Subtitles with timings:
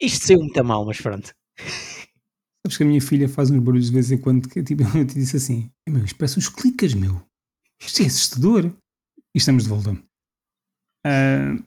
[0.00, 1.34] Isto saiu muito a mal, mas pronto.
[2.66, 5.06] Sabes que a minha filha faz uns barulhos de vez em quando que tipo, eu
[5.06, 7.20] te disse assim: meu, isto parece uns clicas, meu.
[7.80, 8.72] Isto é assustador.
[9.34, 9.92] E estamos de volta.
[11.06, 11.62] Uh,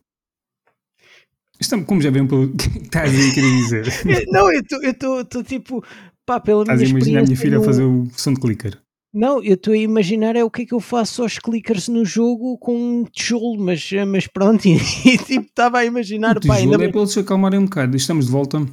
[1.59, 3.85] estamos, como já viram pelo que estás aí a querer dizer.
[4.31, 5.83] Não, eu estou tipo,
[6.25, 8.81] pá, pela estás minha a imaginar a minha filha a fazer o som de clicker.
[9.13, 12.05] Não, eu estou a imaginar é o que é que eu faço aos clickers no
[12.05, 16.37] jogo com um tijolo, mas, mas pronto, e, e tipo estava a imaginar.
[16.37, 17.97] O tijolo pá, ainda é para eles se acalmarem um bocado.
[17.97, 18.65] Estamos de volta.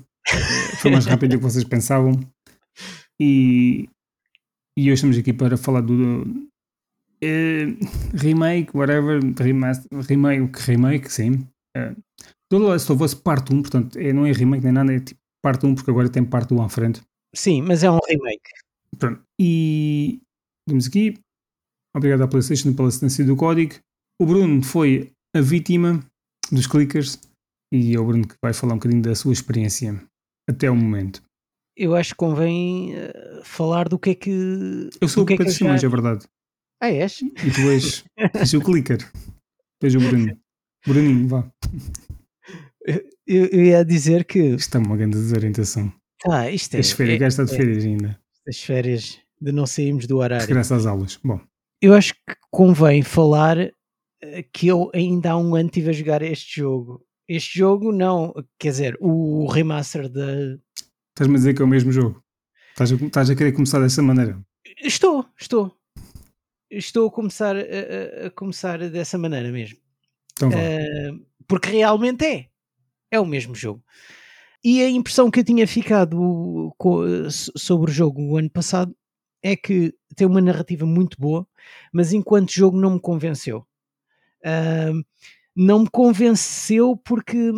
[0.81, 2.13] Foi mais rápido do que vocês pensavam.
[3.21, 3.89] E,
[4.77, 6.49] e hoje estamos aqui para falar do, do
[7.25, 11.47] uh, remake, whatever, remaster, remake, remake, sim.
[11.77, 11.97] Uh,
[12.51, 15.21] do Last of Us parte 1, portanto, é, não é remake nem nada, é tipo
[15.43, 17.01] parte 1, porque agora tem parte 1 à frente.
[17.35, 18.51] Sim, mas é um remake.
[18.99, 19.23] Pronto.
[19.41, 20.21] E
[20.67, 21.19] temos aqui.
[21.97, 23.75] Obrigado à PlayStation pela assistência do código.
[24.21, 26.05] O Bruno foi a vítima
[26.51, 27.19] dos clickers
[27.73, 30.03] e é o Bruno que vai falar um bocadinho da sua experiência
[30.49, 31.23] até o momento.
[31.77, 34.91] Eu acho que convém uh, falar do que é que.
[35.01, 35.75] Eu sou o que é que já...
[35.75, 36.27] é verdade.
[36.81, 37.21] Ah, és?
[37.21, 38.05] E tu és,
[38.35, 38.99] és o clicker.
[39.83, 40.39] És o Bruno.
[40.87, 41.51] Bruninho, vá.
[43.27, 44.39] Eu, eu, ia dizer que.
[44.39, 45.93] Isto é uma grande desorientação.
[46.21, 46.79] Tá, isto é.
[46.79, 48.21] As férias, é, está de férias é, ainda.
[48.49, 50.45] As férias de não sairmos do horário.
[50.45, 51.21] Regressa às aulas.
[51.23, 51.41] Bom.
[51.81, 56.23] Eu acho que convém falar eh, que eu ainda há um ano estive a jogar
[56.23, 57.07] este jogo.
[57.29, 60.59] Este jogo não, quer dizer, o remaster da.
[61.11, 62.21] Estás-me a dizer que é o mesmo jogo?
[62.71, 64.37] Estás a, estás a querer começar dessa maneira?
[64.83, 65.73] Estou, estou.
[66.69, 69.79] Estou a começar a, a começar dessa maneira mesmo.
[70.33, 72.47] Então uh, porque realmente é.
[73.13, 73.83] É o mesmo jogo.
[74.65, 76.75] E a impressão que eu tinha ficado
[77.31, 78.93] sobre o jogo o ano passado
[79.47, 81.47] é que tem uma narrativa muito boa,
[81.93, 83.65] mas enquanto jogo não me convenceu.
[84.41, 85.05] Uh,
[85.55, 87.53] não me convenceu porque,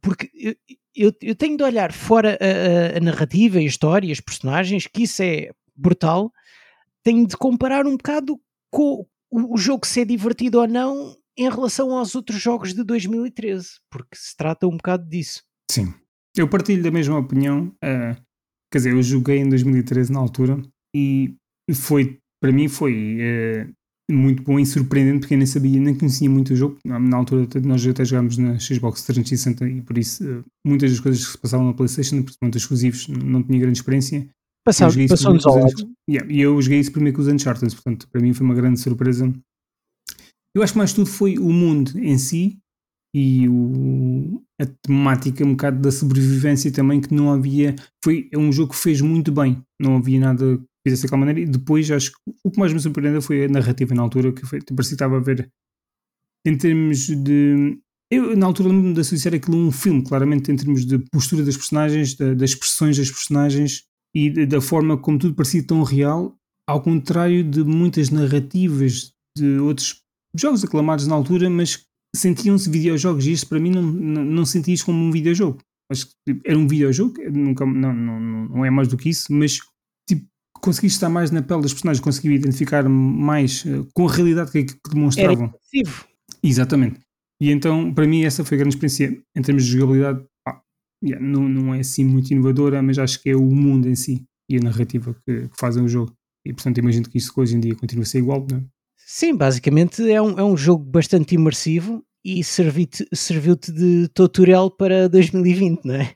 [0.00, 0.54] porque eu,
[0.94, 5.22] eu, eu tenho de olhar fora a, a, narrativa, a história, os personagens, que isso
[5.22, 6.32] é brutal.
[7.02, 8.40] Tenho de comparar um bocado
[8.70, 13.80] com o, o jogo ser divertido ou não em relação aos outros jogos de 2013,
[13.90, 15.42] porque se trata um bocado disso.
[15.70, 15.92] Sim,
[16.36, 17.74] eu partilho da mesma opinião.
[17.82, 18.29] Uh,
[18.70, 20.60] quer dizer, eu joguei em 2013 na altura
[20.94, 21.34] e
[21.74, 23.72] foi, para mim, foi uh,
[24.12, 26.78] muito bom e surpreendente porque eu nem sabia, nem conhecia muito o jogo.
[26.84, 31.24] Na, altura, nós até jogámos na Xbox 360 e por isso uh, muitas das coisas
[31.24, 34.28] que se passavam na PlayStation, principalmente os exclusivos, não tinha grande experiência.
[35.08, 35.90] Passou-nos ao lado.
[36.08, 38.78] Yeah, e eu joguei isso primeiro com os Uncharted, portanto, para mim foi uma grande
[38.78, 39.32] surpresa.
[40.54, 42.58] Eu acho que mais tudo foi o mundo em si
[43.14, 48.52] e o, a temática um bocado da sobrevivência também que não havia foi é um
[48.52, 49.62] jogo que fez muito bem.
[49.80, 51.40] Não havia nada que fizesse daquela maneira.
[51.40, 54.44] E depois acho que o que mais me surpreendeu foi a narrativa na altura que
[54.44, 55.50] foi, parecia que estava a ver
[56.46, 57.78] em termos de
[58.10, 61.44] eu na altura lembro-me de associar aquilo a um filme claramente em termos de postura
[61.44, 63.84] das personagens da, das expressões das personagens
[64.14, 66.34] e de, da forma como tudo parecia tão real
[66.66, 70.02] ao contrário de muitas narrativas de outros
[70.34, 74.72] jogos aclamados na altura mas sentiam-se videojogos e isto para mim não, não, não senti
[74.72, 75.58] isto como um videojogo.
[75.90, 79.32] Acho que tipo, era um videojogo, nunca, não, não, não é mais do que isso,
[79.32, 79.58] mas
[80.08, 80.24] tipo,
[80.60, 84.64] consegui estar mais na pele das personagens, consegui identificar mais uh, com a realidade que,
[84.64, 85.46] que demonstravam.
[85.46, 86.04] Era impossível.
[86.42, 87.00] Exatamente.
[87.40, 89.20] E então, para mim, essa foi a grande experiência.
[89.36, 90.62] Em termos de jogabilidade, pá,
[91.02, 94.24] yeah, não, não é assim muito inovadora, mas acho que é o mundo em si
[94.48, 96.12] e a narrativa que, que fazem o jogo.
[96.46, 98.64] E portanto, imagino que isso hoje em dia continua a ser igual, não é?
[99.12, 105.84] Sim, basicamente é um, é um jogo bastante imersivo e serviu-te de tutorial para 2020,
[105.84, 106.12] não é?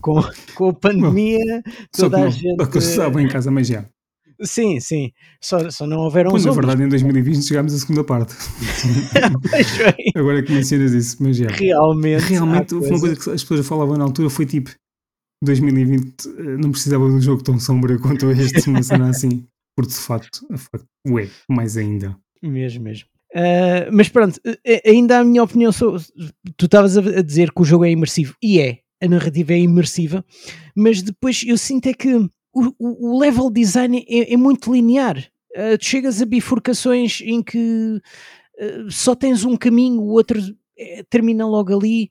[0.00, 0.14] Com,
[0.54, 1.62] com a pandemia,
[1.94, 2.56] toda Só a gente.
[2.70, 3.84] Que em casa, mas já.
[4.40, 5.12] Sim, sim.
[5.42, 8.34] Só, só não houveram Pois, na verdade, em 2020 chegámos à segunda parte.
[10.16, 11.48] Agora que mencionas isso, mas já.
[11.48, 12.24] Realmente.
[12.24, 14.70] Realmente, uma coisa que as pessoas falavam na altura foi tipo:
[15.44, 19.44] 2020 eh, não precisava de um jogo tão sombrio quanto este, uma cena assim.
[19.76, 22.16] Porque de facto, de facto, ué, mais ainda.
[22.42, 23.08] Mesmo, mesmo.
[23.34, 24.38] Uh, mas pronto,
[24.84, 26.02] ainda a minha opinião sobre.
[26.56, 30.24] Tu estavas a dizer que o jogo é imersivo, e é, a narrativa é imersiva,
[30.76, 35.18] mas depois eu sinto é que o, o level design é, é muito linear.
[35.56, 38.00] Uh, tu chegas a bifurcações em que
[38.60, 40.38] uh, só tens um caminho, o outro
[41.08, 42.10] termina logo ali.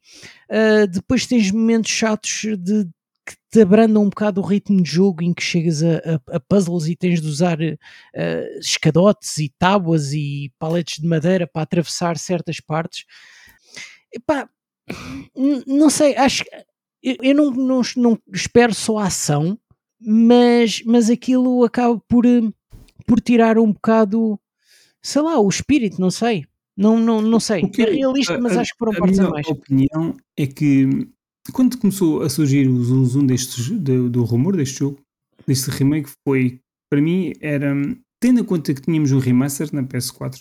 [0.94, 2.88] depois tens momentos chatos de
[3.26, 6.40] que te abrandam um bocado o ritmo de jogo em que chegas a, a, a
[6.40, 12.18] puzzles e tens de usar uh, escadotes e tábuas e paletes de madeira para atravessar
[12.18, 13.06] certas partes.
[14.14, 14.50] Epá,
[15.66, 16.44] não sei, acho
[17.04, 19.58] eu, eu não, não, não espero só a ação,
[20.00, 22.42] mas, mas aquilo acaba por, eh,
[23.08, 24.40] por tirar um bocado,
[25.02, 26.46] sei lá, o espírito, não sei.
[26.78, 27.68] Não, não, não sei.
[27.68, 29.46] Que, é realista, mas a, acho que foram partes a mais.
[29.46, 31.08] A minha opinião é que
[31.54, 35.00] quando começou a surgir o zoom zoom deste, do, do rumor deste jogo,
[35.48, 36.60] deste remake, foi
[36.90, 37.74] para mim era
[38.20, 40.40] tendo em conta que tínhamos um remaster na PS4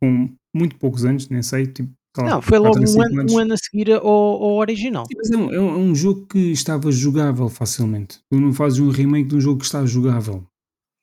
[0.00, 1.90] com muito poucos anos, nem sei, tipo.
[2.16, 5.04] Não, foi logo um ano, um ano, a seguir ao, ao original.
[5.16, 8.18] Mas é um, é um, jogo que estava jogável facilmente.
[8.28, 10.36] Tu não fazes um remake de um jogo que está jogável.
[10.38, 10.46] O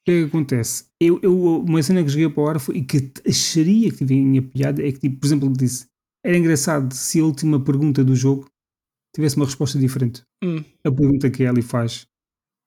[0.05, 0.85] que é que acontece?
[1.01, 4.41] Eu, eu, uma cena que joguei para o ar foi, e que acharia que tinha
[4.41, 5.87] piada é que, tipo, por exemplo, disse
[6.25, 8.47] era engraçado se a última pergunta do jogo
[9.15, 10.23] tivesse uma resposta diferente.
[10.43, 10.63] Hum.
[10.85, 12.05] A pergunta que a Ellie faz,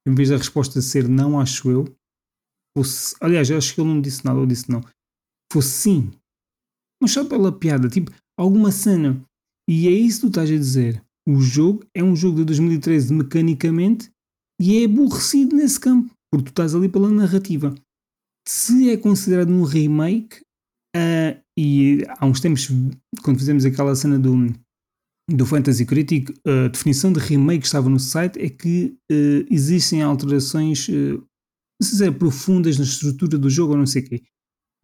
[0.06, 1.84] em vez da resposta ser não, acho eu,
[2.76, 3.14] fosse.
[3.20, 4.80] Aliás, acho que ele não disse nada, ou disse não.
[5.52, 6.10] Fosse sim.
[7.02, 9.22] Mas só pela piada, tipo, alguma cena.
[9.68, 11.02] E é isso que tu estás a dizer.
[11.28, 14.10] O jogo é um jogo de 2013 mecanicamente
[14.60, 17.74] e é aborrecido nesse campo, porque tu estás ali pela narrativa.
[18.48, 20.40] Se é considerado um remake,
[20.96, 22.68] uh, e há uns tempos,
[23.22, 24.48] quando fizemos aquela cena do,
[25.28, 30.02] do Fantasy Critic, a definição de remake que estava no site é que uh, existem
[30.02, 31.22] alterações, uh,
[31.82, 34.22] se é profundas na estrutura do jogo ou não sei o quê.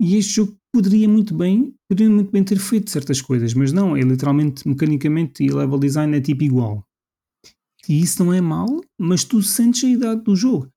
[0.01, 3.97] E este jogo poderia muito bem, poderia muito bem ter feito certas coisas, mas não,
[3.97, 6.85] é literalmente, mecanicamente e level design é tipo igual.
[7.89, 8.67] E isso não é mal,
[8.99, 10.69] mas tu sentes a idade do jogo.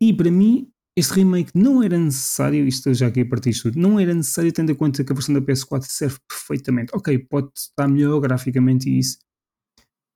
[0.00, 3.78] E para mim, este remake não era necessário, isto já aqui a partir de tudo,
[3.78, 6.90] não era necessário tendo em conta que a versão da PS4 serve perfeitamente.
[6.94, 9.18] Ok, pode estar melhor graficamente e isso,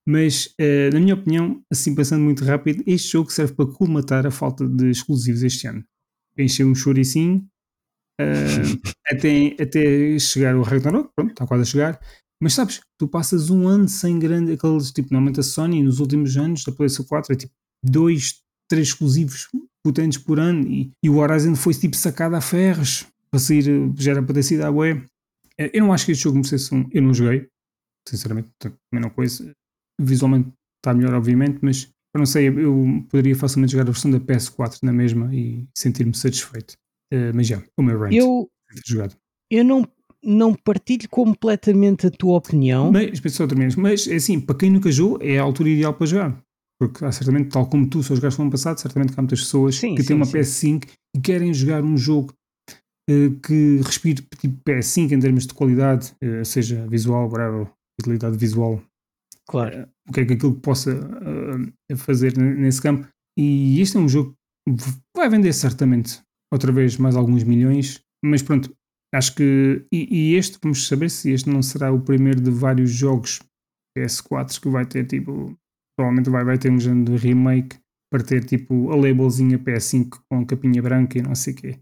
[0.07, 4.31] mas uh, na minha opinião, assim pensando muito rápido, este jogo serve para colmatar a
[4.31, 5.85] falta de exclusivos este ano.
[6.37, 7.47] Encher um choricinho
[8.21, 12.01] uh, até, até chegar o Ragnarok, pronto, está quase a chegar.
[12.43, 16.37] Mas sabes, tu passas um ano sem grande, aqueles tipo, normalmente a Sony nos últimos
[16.37, 17.53] anos da PlayStation 4 é tipo
[17.85, 19.47] dois, três exclusivos
[19.85, 23.65] potentes por ano e, e o Horizon foi tipo sacado a ferros para sair,
[23.97, 25.05] já era para ter sido à web.
[25.59, 26.89] Eh, eu não acho que este jogo merecesse um.
[26.93, 27.49] Eu não joguei,
[28.09, 29.51] sinceramente, também não conheço.
[30.01, 34.21] Visualmente está melhor, obviamente, mas eu não sei, eu poderia facilmente jogar a versão da
[34.21, 36.73] PS4 na mesma e sentir-me satisfeito.
[37.13, 38.13] Uh, mas já, o meu rant.
[38.13, 38.51] Eu,
[38.87, 39.17] jogado.
[39.51, 39.89] eu não,
[40.23, 42.93] não partilho completamente a tua opinião.
[43.77, 46.43] Mas, mas é assim, para quem nunca jogou, é a altura ideal para jogar.
[46.83, 49.39] Porque há certamente, tal como tu só jogaste no ano passado, certamente que há muitas
[49.39, 50.33] pessoas sim, que sim, têm uma sim.
[50.81, 52.35] PS5 e querem jogar um jogo
[53.09, 57.71] uh, que respire tipo PS5 em termos de qualidade, uh, seja visual, whatever,
[58.01, 58.83] utilidade visual.
[59.49, 59.83] Claro.
[59.83, 60.99] Uh, o que é que aquilo possa
[61.99, 63.07] fazer nesse campo.
[63.39, 64.35] E este é um jogo
[64.69, 64.85] que
[65.17, 66.21] vai vender certamente
[66.53, 68.75] outra vez mais alguns milhões, mas pronto,
[69.15, 69.87] acho que.
[69.93, 73.39] E, e este, vamos saber se este não será o primeiro de vários jogos
[73.97, 75.57] PS4 que vai ter tipo
[75.97, 77.77] provavelmente vai, vai ter um género de remake
[78.11, 81.81] para ter tipo a labelzinha PS5 com capinha branca e não sei o quê.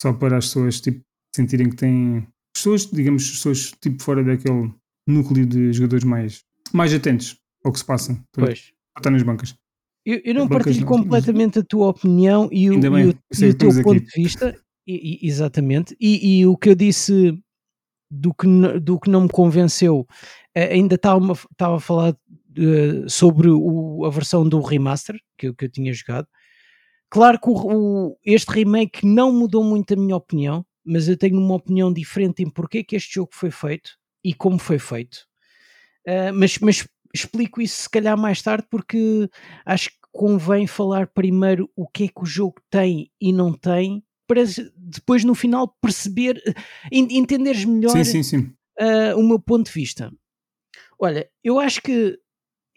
[0.00, 1.02] Só para as pessoas tipo,
[1.34, 2.26] sentirem que têm.
[2.54, 4.72] Pessoas, digamos, pessoas tipo fora daquele
[5.06, 6.42] núcleo de jogadores mais,
[6.72, 8.18] mais atentos ao que se passa.
[8.32, 8.72] Pois.
[8.96, 9.54] Estar nas bancas.
[10.04, 11.64] Eu, eu não bancas partilho não, completamente mas...
[11.64, 14.00] a tua opinião e o, e o, e o teu ponto aqui.
[14.00, 14.58] de vista.
[14.86, 15.94] E, exatamente.
[16.00, 17.38] E, o que eu disse
[18.10, 18.46] do que,
[18.80, 20.06] do que não me convenceu,
[20.54, 22.16] eh, ainda estava, estava a falar
[22.60, 26.28] uh, sobre o, a versão do remaster que, que eu tinha jogado.
[27.10, 31.38] Claro que o, o, este remake não mudou muito a minha opinião, mas eu tenho
[31.38, 33.90] uma opinião diferente em porquê que este jogo foi feito
[34.24, 35.26] e como foi feito.
[36.06, 39.28] Uh, mas, mas explico isso se calhar mais tarde porque
[39.64, 44.02] acho que convém falar primeiro o que é que o jogo tem e não tem
[44.26, 44.42] para
[44.76, 46.40] depois no final perceber,
[46.92, 48.38] entenderes melhor sim, sim, sim.
[48.80, 50.10] Uh, o meu ponto de vista.
[51.00, 52.16] Olha, eu acho que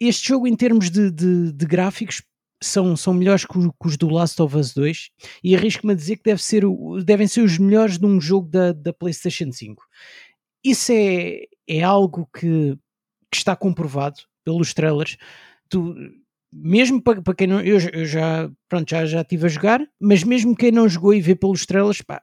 [0.08, 2.22] este jogo, em termos de, de, de gráficos,
[2.62, 5.10] são, são melhores que, os do Last of Us 2
[5.42, 6.64] e arrisco-me a dizer que deve ser,
[7.04, 9.82] devem ser os melhores de um jogo da, da PlayStation 5.
[10.64, 12.76] Isso é, é algo que,
[13.30, 15.16] que está comprovado pelos trailers.
[15.68, 15.94] Tu,
[16.52, 17.60] mesmo para, para quem não.
[17.60, 21.20] Eu, eu, já, pronto, já, já estive a jogar, mas mesmo quem não jogou e
[21.20, 22.22] vê pelos trailers, pá,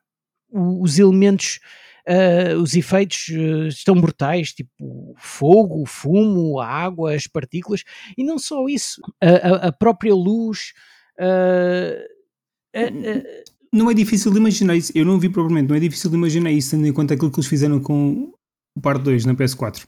[0.49, 1.59] os elementos
[2.07, 7.83] uh, os efeitos uh, estão brutais, tipo fogo, fumo, a água, as partículas,
[8.17, 10.73] e não só isso, a, a própria luz.
[11.19, 12.11] Uh,
[13.73, 16.51] não é difícil de imaginar isso, eu não vi propriamente, não é difícil de imaginar
[16.51, 18.31] isso, tendo em conta aquilo que eles fizeram com
[18.75, 19.85] o Part 2 na PS4.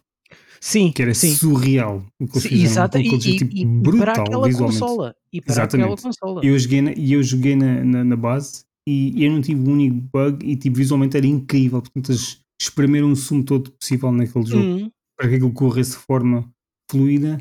[0.62, 1.36] Sim, que era sim.
[1.36, 2.72] surreal o que eles fizeram.
[2.72, 4.80] Exato, e, tipo, e, brutal, para aquela visualmente.
[4.80, 5.16] consola.
[5.34, 5.92] E para Exatamente.
[5.92, 6.42] aquela consola.
[6.42, 9.96] Eu joguei na, eu joguei na, na, na base e eu não tive um único
[10.12, 11.82] bug e tipo, visualmente era incrível.
[11.82, 14.92] Portanto, eles espremeram o sumo todo possível naquele jogo uhum.
[15.18, 16.50] para que aquilo corresse de forma
[16.90, 17.38] fluida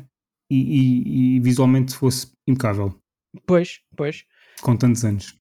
[0.51, 2.95] e, e, e, visualmente fosse impecável.
[3.45, 4.25] Pois, pois.
[4.61, 5.35] Com tantos anos.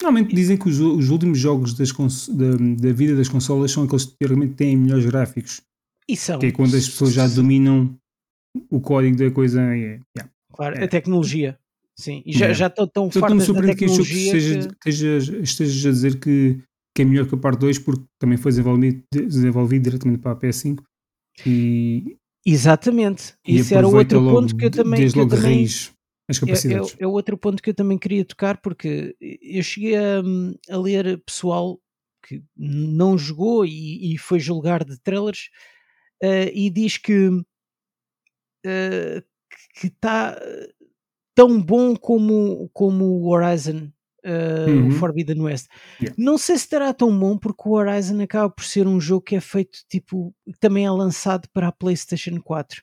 [0.00, 1.90] Normalmente dizem que os, os últimos jogos das
[2.28, 5.62] da, da, vida das consolas são aqueles que teoricamente têm melhores gráficos.
[6.08, 6.38] E são.
[6.38, 7.96] Que é quando as pessoas já dominam
[8.70, 10.00] o código da coisa é.
[10.16, 10.84] Yeah, claro, é.
[10.84, 11.58] a tecnologia.
[11.96, 12.54] Sim, e já, Yeah.
[12.54, 14.88] já estão tão estou-me fartas da surpreender que este jogo esteja, que...
[14.90, 16.60] estejas, estejas a dizer que,
[16.94, 20.36] que é melhor que a parte 2 porque também foi desenvolvido, desenvolvido diretamente para a
[20.36, 20.82] PS5
[21.46, 23.34] e, Exatamente.
[23.46, 25.92] e Isso era outro logo, ponto que eu também, desde eu logo também raiz
[26.28, 26.96] as é, capacidades.
[26.98, 30.22] é, é outro ponto que eu também queria tocar, porque eu cheguei a,
[30.70, 31.80] a ler pessoal
[32.26, 35.50] que não jogou e, e foi julgar de trailers
[36.22, 37.30] eh, e diz que
[38.64, 39.22] eh,
[39.74, 40.38] que está
[41.34, 43.88] tão bom como, como o Horizon,
[44.24, 44.86] eh, Uhum.
[44.88, 45.66] o Forbidden West.
[46.00, 46.14] Yeah.
[46.16, 49.36] Não sei se estará tão bom porque o Horizon acaba por ser um jogo que
[49.36, 52.82] é feito tipo, também é lançado para a PlayStation 4.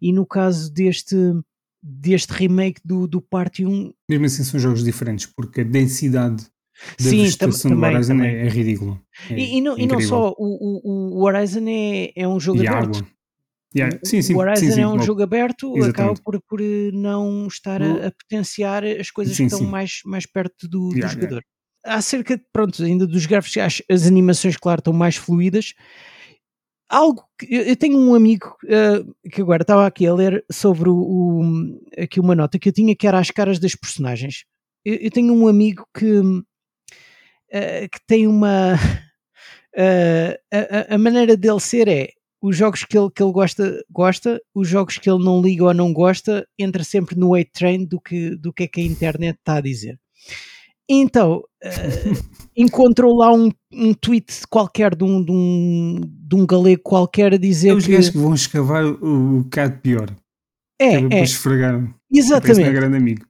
[0.00, 1.16] E no caso deste
[1.84, 6.50] deste remake do, do Party 1, Mesmo assim são jogos diferentes porque a densidade da
[7.10, 8.30] sim, tam- vegetação do também, Horizon também.
[8.36, 9.00] é, é ridícula.
[9.30, 12.62] É E, e não, e não só, o, o, o Horizon é, é um jogo
[12.62, 12.98] E aberto.
[12.98, 13.08] água.
[13.74, 16.22] Yeah, Sim, sim, o Horizon sim, é um jogo aberto, acaba Exatamente.
[16.22, 20.68] por, por eh, não estar a, a potenciar as coisas que estão mais, mais perto
[20.68, 21.14] do, do Yeah, yeah.
[21.14, 21.42] jogador.
[21.84, 25.72] Acerca, de, pronto, ainda dos gráficos, as, as animações, claro, estão mais fluídas.
[26.88, 30.94] Algo que eu, tenho um amigo eh, que agora estava aqui a ler sobre o,
[30.94, 34.44] o- aqui uma nota que eu tinha que era as caras das personagens.
[34.84, 36.20] Eu, eu tenho um amigo que,
[37.50, 38.74] eh, que tem uma
[39.74, 40.56] a,
[40.90, 42.10] a- a maneira dele ser é
[42.42, 45.72] os jogos que ele, que ele gosta, gosta, os jogos que ele não liga ou
[45.72, 49.38] não gosta, entra sempre no hate train do que, do que é que a internet
[49.38, 49.98] está a dizer.
[50.88, 51.70] Então, eh,
[52.56, 57.36] encontrou lá um, um tweet qualquer de um, de, um, de um galego qualquer a
[57.36, 57.92] É dizer os que.
[57.92, 60.10] gajos que vão escavar o, o bocado pior.
[60.80, 61.94] É, é, esfregar.
[62.12, 62.68] Exatamente.
[62.68, 63.24] um grande amigo.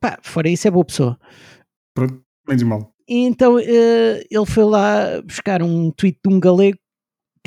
[0.00, 1.18] Pá, fora isso é boa pessoa.
[1.92, 2.92] Pronto, menos mal.
[3.08, 6.78] Então eh, ele foi lá buscar um tweet de um galego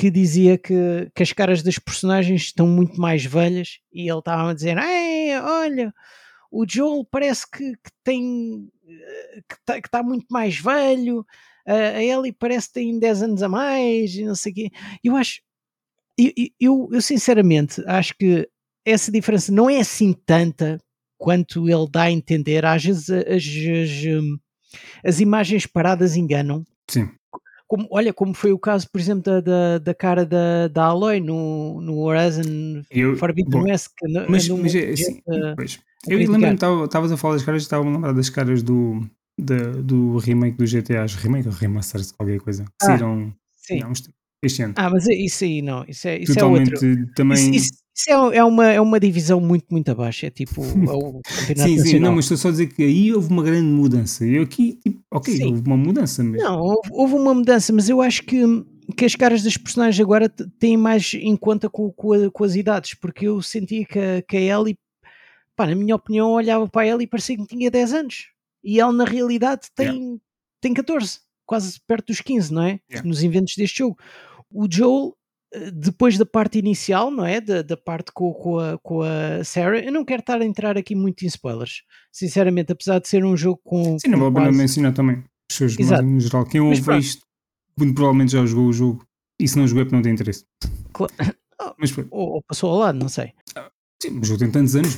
[0.00, 4.50] que dizia que, que as caras das personagens estão muito mais velhas e ele estava
[4.50, 4.78] a dizer:
[5.44, 5.92] olha,
[6.50, 11.22] o Joel parece que, que tem eh, que está muito mais velho,
[11.66, 14.70] a a Ellie parece que tem 10 anos a mais e não sei o quê.
[15.04, 15.42] Eu acho,
[16.16, 18.48] eu, eu, eu sinceramente acho que
[18.86, 20.80] essa diferença não é assim tanta
[21.18, 22.64] quanto ele dá a entender.
[22.64, 24.38] Às vezes as, as, hum,
[25.04, 26.64] as imagens paradas enganam.
[26.88, 27.10] Sim.
[27.70, 31.20] Como, olha, como foi o caso, por exemplo, da, da, da cara da, da Aloy
[31.20, 33.90] no, no Horizon Eu, Forbidden West.
[34.28, 35.54] mas, andou mas é assim, a- a
[36.08, 39.00] Eu lembro-me, tava- estavas a falar das caras, estava-me a lembrar das caras do,
[39.38, 43.78] da- do remake do GTA, remake ou remaster, qualquer coisa, que Ah, saíram Sim.
[43.78, 44.10] tempos,
[44.42, 44.74] este ano.
[44.76, 47.06] Ah, mas é- isso aí não, isso é, isso é Totalmente outro.
[47.14, 47.36] também.
[47.38, 50.26] Isso, isso- isso é, é uma, é uma divisão muito, muito abaixo.
[50.26, 53.12] É tipo é o campeonato sim, sim, não, mas estou só a dizer que aí
[53.12, 54.24] houve uma grande mudança.
[54.24, 55.46] Eu aqui, tipo, ok, Sim.
[55.46, 58.42] houve uma mudança, mas Não, houve, houve uma mudança, mas eu acho que,
[58.96, 62.54] que as caras das personagens agora têm mais em conta com, com, a- com as
[62.54, 64.78] idades, porque eu sentia que a, que a Ellie,
[65.54, 68.28] pá, na minha opinião, olhava para ela e parecia que tinha 10 anos.
[68.62, 70.20] E ela, na realidade, tem,
[70.60, 72.80] tem 14, quase perto dos 15, não é?
[72.90, 73.08] Yeah.
[73.08, 73.98] Nos inventos deste jogo.
[74.52, 75.14] O Joel,
[75.72, 77.40] depois da parte inicial, não é?
[77.40, 80.76] Da, da parte com, com, a, com a Sarah, eu não quero estar a entrar
[80.78, 83.98] aqui muito em spoilers, sinceramente, apesar de ser um jogo com.
[83.98, 85.16] sim, não com a pena quase- mencionar também.
[85.50, 87.00] As pessoas, mas em geral, quem Mas ouve pronto.
[87.00, 87.22] isto,
[87.76, 89.04] muito provavelmente já jogou o jogo.
[89.40, 90.44] E se não jogou é porque não tem interesse.
[90.92, 91.08] Cla-
[91.62, 91.74] Oh.
[91.78, 93.32] Mas ou, ou passou ao lado, não sei.
[94.02, 94.96] sim, o jogo tem tantos anos.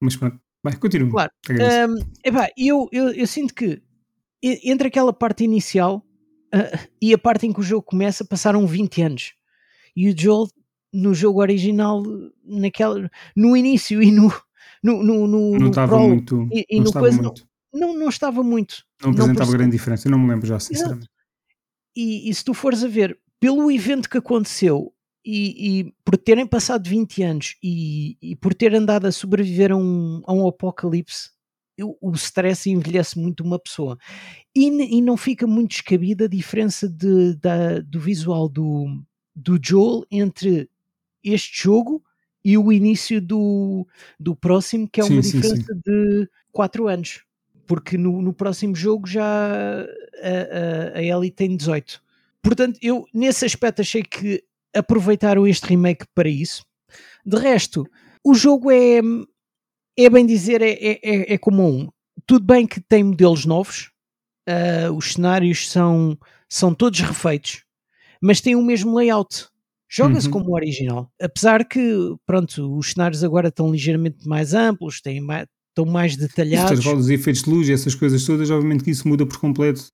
[0.00, 1.10] Mas pronto, vai, continua.
[1.10, 1.30] Claro.
[1.50, 3.82] Um, epá, eu, eu, eu sinto que
[4.42, 6.02] entre aquela parte inicial
[6.54, 9.32] ah, e a parte em que o jogo começa passaram 20 anos.
[9.96, 10.48] E o Joel,
[10.92, 12.02] no jogo original,
[12.44, 14.32] naquela, no início e no,
[14.82, 16.48] no, no, no, não estava prólogo muito.
[16.52, 17.46] e, e não no estava coisa, muito.
[17.72, 18.84] não, não estava muito.
[19.02, 20.06] Não apresentava grande diferença.
[20.08, 21.08] Eu não me lembro já, sinceramente.
[21.96, 24.92] E, e se tu fores a ver, pelo evento que aconteceu
[25.24, 30.22] e, e por terem passado 20 anos e, por ter andado a sobreviver a um,
[30.26, 31.30] a um apocalipse,
[31.76, 33.98] eu- o stress envelhece muito uma pessoa.
[34.54, 34.66] E,
[34.98, 38.86] e não fica muito descabida a diferença de, da- do visual do,
[39.34, 40.68] do Joel entre
[41.22, 42.02] este jogo
[42.44, 43.86] e o início do,
[44.18, 47.22] do próximo, que é Sim, uma sim, diferença de 4 anos.
[47.66, 52.02] Porque no, no próximo jogo já a, a, a Ellie tem 18.
[52.42, 54.42] Portanto, eu nesse aspecto achei que
[54.74, 56.64] aproveitaram este remake para isso.
[57.24, 57.86] De resto,
[58.24, 59.00] o jogo é,
[59.96, 61.88] é bem dizer, é, é, é- é como um.
[62.26, 63.90] Tudo bem que tem modelos novos,
[64.48, 66.18] ah, os cenários são,
[66.48, 67.64] são todos refeitos,
[68.22, 69.48] mas tem o mesmo layout.
[69.92, 70.32] Joga-se Uhum.
[70.32, 71.10] como o original.
[71.20, 71.80] Apesar que,
[72.24, 76.72] pronto, os cenários agora estão ligeiramente mais amplos, têm mais, estão mais Os detalhados.
[76.78, 79.86] intervalos, os efeitos de luz e essas coisas todas, obviamente que isso muda por completo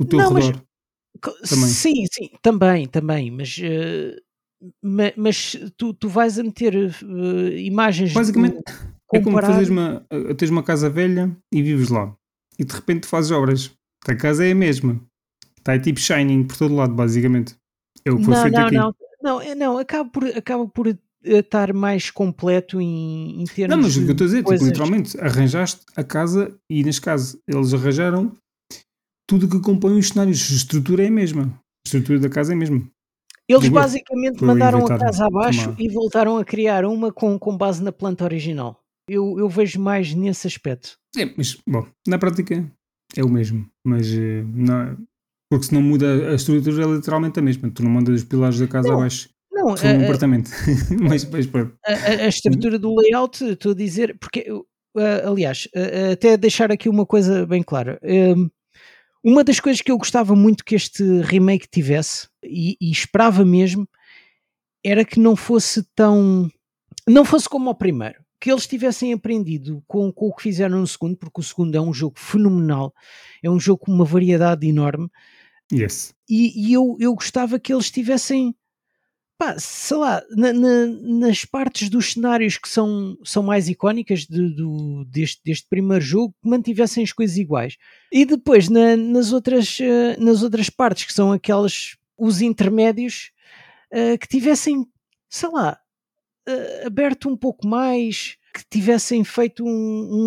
[0.00, 0.62] o teu Não, mas- redor.
[1.22, 1.68] Co- Também.
[1.68, 4.16] Sim, sim, também, também, mas eh,
[4.82, 8.12] ma- mas tu, tu vais a meter uh, imagens.
[8.12, 8.58] Basicamente,
[9.12, 12.14] É como fazeres uma, uh, tens uma casa velha e vives lá.
[12.58, 13.70] E de repente fazes obras.
[14.08, 15.00] A casa é a mesma.
[15.70, 17.54] Está aí tipo Shining por todo lado, basicamente.
[18.04, 18.74] É o que foi Não, feito não, aqui.
[18.74, 23.76] não, não, é- não, acaba por, acaba por uh, estar mais completo em, em termos
[23.76, 27.00] Não, mas o que eu estou a dizer, tipo, literalmente, arranjaste a casa e neste
[27.02, 28.36] caso eles arranjaram
[29.28, 30.50] tudo que compõe os cenários.
[30.50, 31.42] A estrutura é a mesma.
[31.44, 32.82] A estrutura da casa é a mesma.
[33.48, 37.56] Eles Digo basicamente mandaram a casa abaixo uma- e voltaram a criar uma com, com
[37.56, 38.80] base na planta original.
[39.08, 40.96] Eu, eu vejo mais nesse aspecto.
[41.16, 42.64] É, mas, bom, na prática
[43.16, 43.68] é o mesmo.
[43.84, 44.96] Mas, eh, não,
[45.50, 47.70] porque se não muda a estrutura, é literalmente a mesma.
[47.70, 49.28] Tu não mandas os pilares da casa Não, abaixo.
[49.52, 50.48] Não, um a- a- apartamento.
[51.02, 51.48] mas, mas
[51.84, 51.92] a,
[52.24, 54.46] a- estrutura do layout, estou a dizer, porque,
[55.26, 55.68] aliás,
[56.12, 58.00] até deixar aqui uma coisa bem clara.
[58.02, 58.48] Hum,
[59.22, 63.86] uma das coisas que eu gostava muito que este remake tivesse, e, e esperava mesmo,
[64.84, 66.48] era que não fosse tão.
[67.06, 68.16] não fosse como o primeiro.
[68.42, 71.80] Que eles tivessem aprendido com, com o que fizeram no segundo, porque o segundo é
[71.80, 72.94] um jogo fenomenal,
[73.42, 75.10] é um jogo com uma variedade enorme,
[75.72, 76.14] Yes.
[76.28, 78.54] e, e eu, eu gostava que eles tivessem,
[79.38, 84.54] pá, sei lá, na- na- nas partes dos cenários que são, são mais icónicas de-
[84.54, 87.76] do, deste, deste primeiro jogo, que mantivessem as coisas iguais.
[88.12, 93.30] E depois na- nas, outras, eh, nas outras partes, que são aquelas, os intermédios,
[93.92, 94.86] eh, que tivessem,
[95.30, 95.78] sei lá,
[96.48, 99.68] eh, aberto um pouco mais, que tivessem feito um,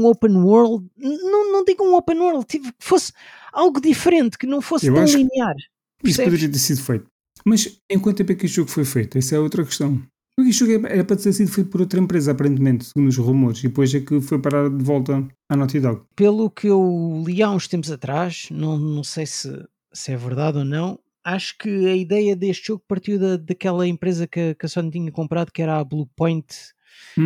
[0.01, 3.11] um open world, não, não digo um open world, tive- que fosse
[3.51, 5.55] algo diferente, que não fosse Eu tão linear.
[5.57, 6.25] Isso Percebes?
[6.31, 7.05] poderia ter sido feito.
[7.45, 9.17] Mas em quanto tempo é que este jogo foi feito?
[9.17, 10.01] Essa é outra questão.
[10.35, 13.59] Porque este jogo era para ter sido feito por outra empresa, aparentemente, segundo os rumores,
[13.59, 16.01] e depois é que foi parar de volta à Naughty Dog.
[16.15, 19.63] pelo que eu li há uns tempos atrás, não, não sei se,
[19.93, 24.25] se é verdade ou não, acho que a ideia deste jogo partiu da, daquela empresa
[24.25, 26.47] que, que a Sony tinha comprado, que era a Bluepoint,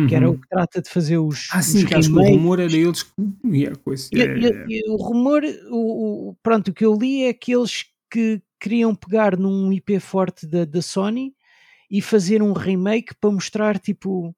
[0.08, 0.34] que era Uhum.
[0.36, 2.72] o que trata de fazer os, Ah, sim, os que acho que o rumor era
[2.72, 3.12] eles que.
[3.44, 4.08] Yeah, coisa.
[4.12, 4.66] E, e- yeah.
[4.68, 8.94] e o rumor, o, o- pronto, o que eu li é que eles que queriam
[8.94, 11.34] pegar num IP forte da, da Sony
[11.90, 14.34] e fazer um remake para mostrar tipo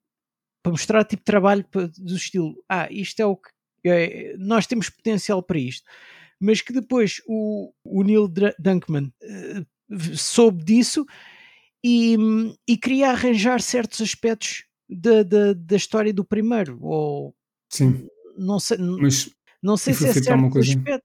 [0.62, 1.64] para mostrar tipo trabalho
[1.96, 3.50] do estilo ah, isto é o que
[3.84, 5.84] é, nós temos potencial para isto
[6.38, 9.64] mas que depois o, o Neil Dr- Druckmann eh,
[10.16, 11.06] soube disso
[11.82, 12.16] e,
[12.68, 17.34] e queria arranjar certos aspectos da, da, da história do primeiro ou
[17.68, 19.30] Sim, não sei, mas
[19.62, 21.04] não sei se é certo aspecto.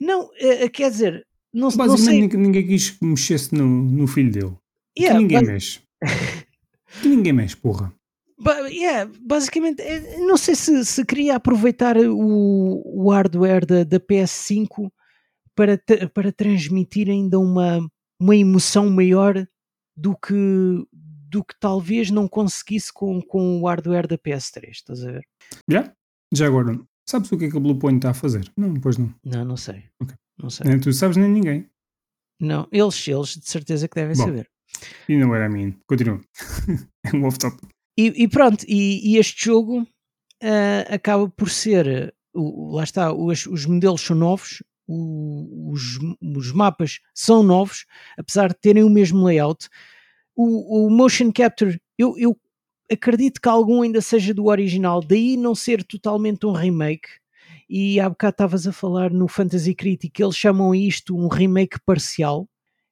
[0.00, 2.20] Não, é, é, quer dizer, não, não basicamente sei.
[2.20, 4.56] ninguém, ninguém quis que mexesse no, no filho dele.
[4.98, 5.80] Yeah, que ninguém mexe.
[7.00, 7.92] que ninguém mexe, porra.
[8.68, 14.90] yeah, basicamente, é, não sei se, se queria aproveitar o, o hardware da, da PS5
[15.54, 15.80] para,
[16.12, 17.80] para transmitir ainda uma,
[18.20, 19.46] uma emoção maior
[19.96, 20.34] do que,
[21.36, 24.70] do que talvez não conseguisse com, com o hardware da PS3.
[24.70, 25.26] Estás a ver?
[25.68, 25.92] Já?
[26.32, 28.50] Já agora, sabes o que é que a Bluepoint está a fazer?
[28.56, 29.14] Não, pois não.
[29.24, 29.84] Não, não sei.
[30.02, 30.14] Ok.
[30.42, 30.66] Não sei.
[30.68, 31.68] Nem tu sabes, nem ninguém.
[32.40, 34.24] Não, eles, eles de certeza que devem Bom.
[34.24, 34.48] saber.
[35.08, 35.76] E não era a mim.
[35.86, 36.20] Continua.
[37.04, 37.56] é um off-top.
[37.98, 39.86] E, e pronto, e, e este jogo
[40.42, 46.52] ah, acaba por ser, o- lá está, os, os modelos são novos, o- os, os
[46.52, 47.86] mapas são novos,
[48.18, 49.68] apesar de terem o mesmo layout.
[50.36, 52.36] O, o motion capture, eu, eu
[52.90, 57.08] acredito que algum ainda seja do original, daí não ser totalmente um remake.
[57.68, 62.48] E há bocado estavas a falar no Fantasy Critic, eles chamam isto um remake parcial,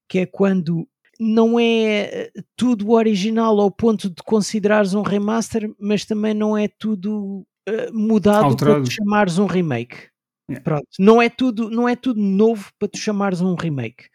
[0.09, 6.05] que é quando não é eh, tudo original ao ponto de considerares um remaster, mas
[6.05, 10.09] também não é tudo eh, mudado para tu chamares um remake.
[10.51, 10.63] Yeah.
[10.63, 14.07] Pronto, não é tudo, não é tudo novo para tu chamares um remake.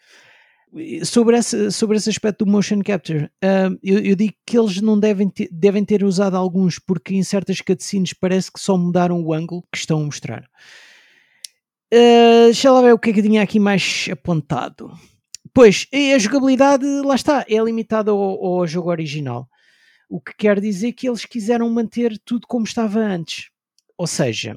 [1.03, 4.99] Sobre esse, sobre esse aspecto do motion capture, ah, eu, eu digo que eles não
[4.99, 9.33] devem ter, devem ter usado alguns, porque em certas cutscenes parece que só mudaram o
[9.33, 10.47] ângulo que estão a mostrar.
[11.91, 14.91] Ah, deixa lá ver o que é que tinha aqui mais apontado.
[15.53, 19.49] Pois, a jogabilidade, lá está, é limitada ao, ao jogo original.
[20.07, 23.49] O que quer dizer que eles quiseram manter tudo como estava antes.
[23.97, 24.55] Ou seja,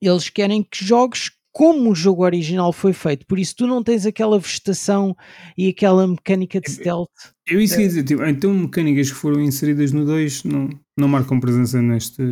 [0.00, 3.26] eles querem que jogues como o jogo original foi feito.
[3.26, 5.16] Por isso, tu não tens aquela vegetação
[5.56, 7.08] e aquela mecânica de stealth.
[7.46, 11.40] Eu isso ia dizer, tipo, então mecânicas que foram inseridas no 2 não, não marcam
[11.40, 12.22] presença neste.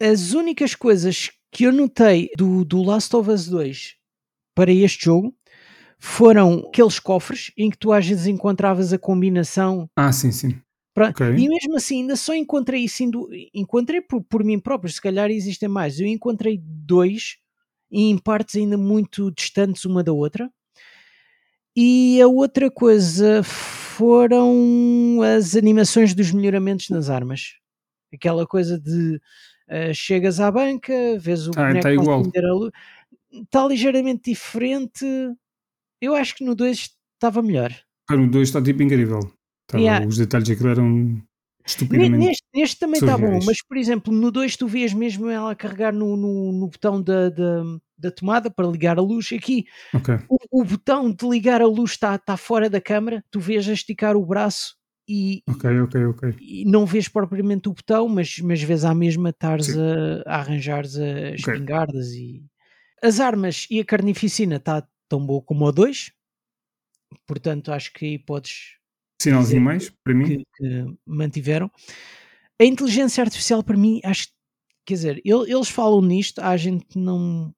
[0.00, 3.94] As únicas coisas que eu notei do, do Last of Us 2
[4.54, 5.34] para este jogo
[5.98, 10.60] foram aqueles cofres em que tu às vezes encontravas a combinação Ah, sim, sim.
[10.94, 11.26] Pra- Ok.
[11.26, 13.02] E mesmo assim, ainda só encontrei isso,
[13.54, 15.98] encontrei por, por mim próprio, se calhar existem mais.
[16.00, 17.36] Eu encontrei dois,
[17.90, 20.50] e em partes ainda muito distantes uma da outra.
[21.76, 27.54] E a outra coisa foram as animações dos melhoramentos nas armas.
[28.12, 29.20] Aquela coisa de
[29.68, 32.22] uh, chegas à banca, vês o ah, está igual.
[33.30, 35.04] Está ligeiramente diferente.
[36.00, 37.72] Eu acho que no 2 estava melhor.
[38.08, 39.20] Ah, no 2 está tipo incrível.
[39.74, 40.06] yeah.
[40.06, 41.22] Os detalhes aquilo eram
[41.68, 42.26] estupidamente.
[42.26, 45.92] Neste, neste também está bom, mas por exemplo, no 2 tu vês mesmo ela carregar
[45.92, 47.62] no, no, no botão da, da,
[47.96, 49.30] da, tomada para ligar a luz.
[49.32, 50.16] Aqui okay.
[50.28, 53.72] o, o, botão de ligar a luz está, está fora da câmara, tu vês a
[53.72, 54.76] esticar o braço
[55.08, 56.34] e, okay, okay, okay.
[56.38, 60.84] e não vês propriamente o botão, mas, mas vês à mesma estares a, a arranjar
[60.84, 62.44] as espingardas e
[63.02, 66.12] as armas e a carnificina está tão boa como o 2,
[67.26, 68.77] portanto acho que aí podes
[69.20, 70.26] Sinalzinho mais, para mim.
[70.26, 71.70] Que, que, mantiveram.
[72.60, 74.28] A inteligência artificial, para mim, acho
[74.88, 77.54] quer dizer, eles falam nisto, a gente não,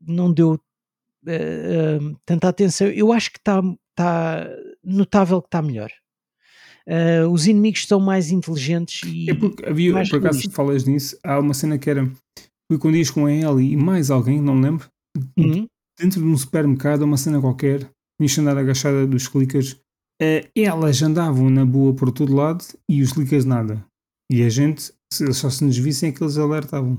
[0.00, 2.88] não deu uh, uh, tanta atenção.
[2.88, 3.62] Eu acho que está
[3.94, 4.48] tá
[4.82, 5.90] notável que está melhor.
[6.84, 9.30] Uh, os inimigos estão mais inteligentes e.
[9.30, 12.10] É porque havia, por acaso, falas nisso, há uma cena que era.
[12.68, 14.88] Fui com dias com a Ellie e mais alguém, não me lembro.
[15.38, 15.68] Uhum.
[16.00, 17.88] Dentro de um supermercado, uma cena qualquer,
[18.20, 19.78] tinha andar agachada dos clickers
[20.56, 23.84] elas andavam na boa por todo lado e os clickers nada.
[24.30, 26.98] E a gente, se só se nos vissem, é que eles alertavam.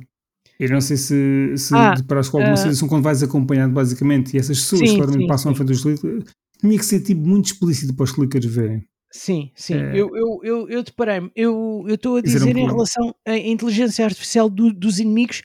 [0.59, 4.35] Eu não sei se, se ah, deparaste com alguma uh, situação quando vais acompanhado, basicamente,
[4.35, 5.53] e essas pessoas sim, claramente sim, passam sim.
[5.53, 6.23] à frente dos clickers,
[6.59, 8.85] tinha que ser tipo muito explícito para os clickers verem.
[9.11, 9.75] Sim, sim.
[9.75, 9.99] É...
[9.99, 11.31] Eu, eu, eu, eu deparei-me.
[11.35, 15.43] Eu estou a dizer um em relação à inteligência artificial do, dos inimigos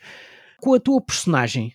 [0.59, 1.75] com a tua personagem.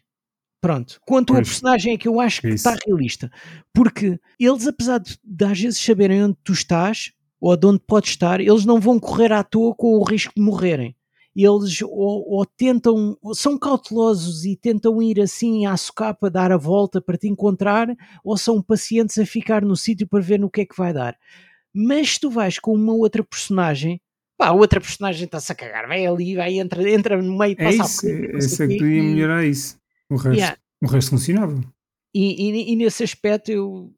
[0.64, 0.98] Pronto.
[1.06, 3.30] Quanto ao personagem é que eu acho que está realista.
[3.74, 8.12] Porque eles, apesar de, de às vezes saberem onde tu estás ou de onde podes
[8.12, 10.96] estar, eles não vão correr à toa com o risco de morrerem.
[11.36, 16.56] Eles ou, ou tentam, ou são cautelosos e tentam ir assim à socapa, dar a
[16.56, 20.62] volta para te encontrar, ou são pacientes a ficar no sítio para ver no que
[20.62, 21.18] é que vai dar.
[21.76, 24.00] Mas se tu vais com uma outra personagem,
[24.38, 27.78] pá, a outra personagem está-se a cagar, vai ali, vai, entra, entra no meio, é
[27.78, 29.83] passa isso, a Essa é que podia melhorar isso.
[30.14, 30.58] O resto, yeah.
[30.82, 31.60] o resto funcionava.
[32.14, 33.92] E, e, e, nesse aspecto eu,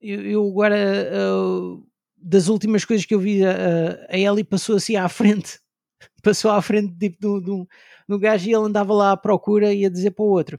[0.00, 4.96] eu, eu agora uh, das últimas coisas que eu vi uh, a Ellie passou assim
[4.96, 5.60] à frente
[6.24, 7.68] passou à frente tipo do, do,
[8.08, 10.58] do gajo e ele andava lá à procura e ia dizer para o outro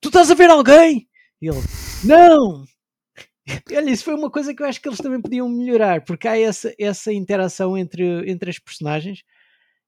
[0.00, 1.06] tu estás a ver alguém?
[1.40, 1.60] E ele
[2.04, 2.64] não
[3.76, 6.38] Olha, isso foi uma coisa que eu acho que eles também podiam melhorar, porque há
[6.38, 9.24] essa, essa interação entre, entre as personagens,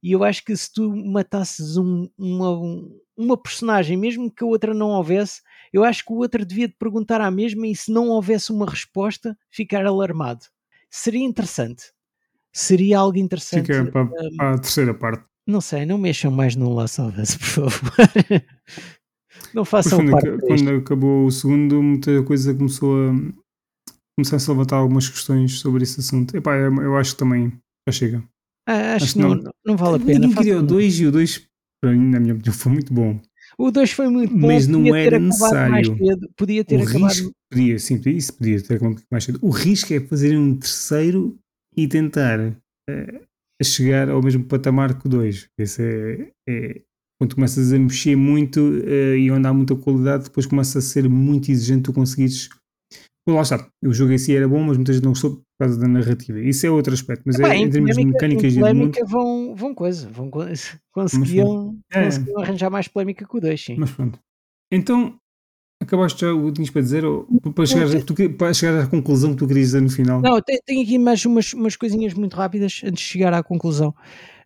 [0.03, 2.61] e eu acho que se tu matasses um, uma,
[3.17, 6.77] uma personagem, mesmo que a outra não houvesse, eu acho que o outro devia te
[6.79, 10.45] perguntar à mesma e se não houvesse uma resposta, ficar alarmado.
[10.91, 11.93] Seria interessante.
[12.53, 13.67] Seria algo interessante.
[13.67, 15.25] Fica para, um, para a terceira parte.
[15.47, 17.93] Não sei, não mexam mais no Last of Us, por favor.
[19.53, 23.13] não façam quando, parte quando acabou o segundo, muita coisa começou a
[24.17, 26.37] começar a levantar algumas questões sobre esse assunto.
[26.37, 27.53] Epá, eu acho que também
[27.89, 28.25] já chega.
[28.67, 30.21] Ah, acho, acho, que não, não, não vale a pena.
[30.21, 31.47] Ninguém queria o 2 e o 2
[31.85, 33.21] para mim, na minha opinião, foi muito bom.
[33.59, 35.97] O 2 foi muito bom, mas não era necessário.
[36.35, 37.09] Podia ter o acabado.
[37.11, 39.39] Risco, podia, sim, isso podia ter acabado mais cedo.
[39.43, 41.39] O risco é fazer um terceiro
[41.77, 45.47] e tentar uh, chegar ao mesmo patamar que o 2.
[45.59, 46.81] Esse é, é,
[47.21, 51.07] quando começas a mexer muito uh, e a andar muita qualidade, depois começa a ser
[51.07, 52.49] muito exigente tu conseguires
[53.29, 55.89] lá está, o jogo em si era bom, mas muita gente não gostou causa da
[55.89, 56.39] narrativa.
[56.41, 58.99] Isso é outro aspecto, mas é, em, termos de mecânicas de mundo.
[59.07, 60.31] vão, vão coisa, vão,
[60.93, 62.05] conseguiam, é.
[62.05, 63.77] conseguiam arranjar mais polémica que o 2, sim.
[63.79, 64.19] Mas pronto.
[64.71, 65.17] Então,
[65.83, 67.89] acabaste já o que tinhas para dizer, ou para chegar,
[68.37, 70.21] para chegar à conclusão que tu querias dizer no final?
[70.21, 73.95] Não, tenho, tenho aqui mais umas, umas coisinhas muito rápidas antes de chegar à conclusão.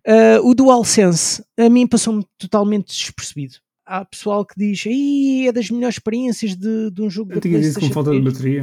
[0.06, 3.56] Uh, o DualSense, a mim passou-me totalmente despercebido
[3.88, 7.80] há pessoal que diz é das melhores experiências de, de um jogo eu tinha dito
[7.80, 8.62] com falta de bateria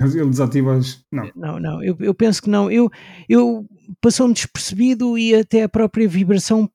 [0.00, 1.04] ele desativa as...
[1.10, 1.30] não.
[1.34, 2.70] Não, não eu, eu penso que não.
[2.70, 2.90] Eu,
[3.28, 3.66] eu
[4.00, 6.70] passou-me despercebido e até a própria vibração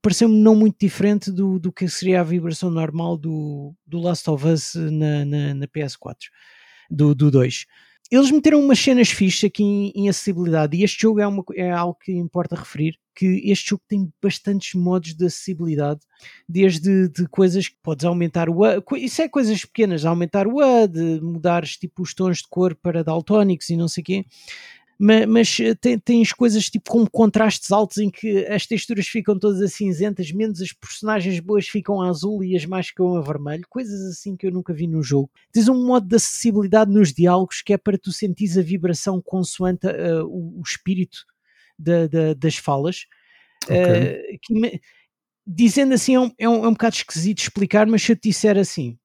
[0.00, 4.46] pareceu-me não muito diferente do, do que seria a vibração normal do, do Last of
[4.46, 6.16] Us na, na, na PS4
[6.90, 7.66] do, do 2
[8.12, 11.70] eles meteram umas cenas fixas aqui em, em, acessibilidade e este jogo é, uma, é
[11.70, 16.00] algo que importa referir que este jogo tem bastantes modos de acessibilidade
[16.46, 21.22] desde de coisas que podes aumentar o HUD, isso é coisas pequenas, aumentar o HUD,
[21.22, 24.26] mudares tipo os tons de cor para daltónicos e não sei o quê
[25.04, 29.36] mas, mas eh, tem, tens coisas tipo como contrastes altos em que as texturas ficam
[29.36, 33.20] todas a cinzentas, menos as personagens boas ficam a azul e as más ficam a
[33.20, 35.28] vermelho, coisas assim que eu nunca vi no jogo.
[35.50, 39.88] Tens um modo de acessibilidade nos diálogos que é para tu sentires a vibração consoante
[39.88, 41.24] uh, o, o, espírito
[41.76, 43.06] da, da, das falas.
[43.64, 44.38] Okay.
[44.54, 44.80] Uh, me,
[45.44, 48.28] dizendo assim é um, é, um, é um bocado esquisito explicar, mas se eu te
[48.28, 48.96] disser assim,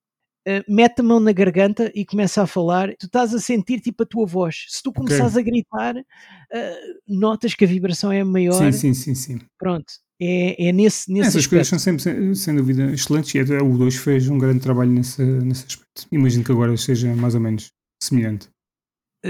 [0.68, 4.06] mete a mão na garganta e começa a falar, tu estás a sentir tipo a
[4.06, 4.66] tua voz.
[4.70, 5.42] Se tu começares okay.
[5.42, 8.54] a gritar, uh, notas que a vibração é maior.
[8.54, 9.40] Sim, sim, sim, sim.
[9.58, 9.86] Pronto.
[10.20, 14.28] É, é nesse, nesse Essas coisas são sempre, sem dúvida, excelentes e o 2 fez
[14.30, 16.08] um grande trabalho nesse, nesse aspecto.
[16.12, 18.50] Imagino que agora seja mais ou menos semelhante.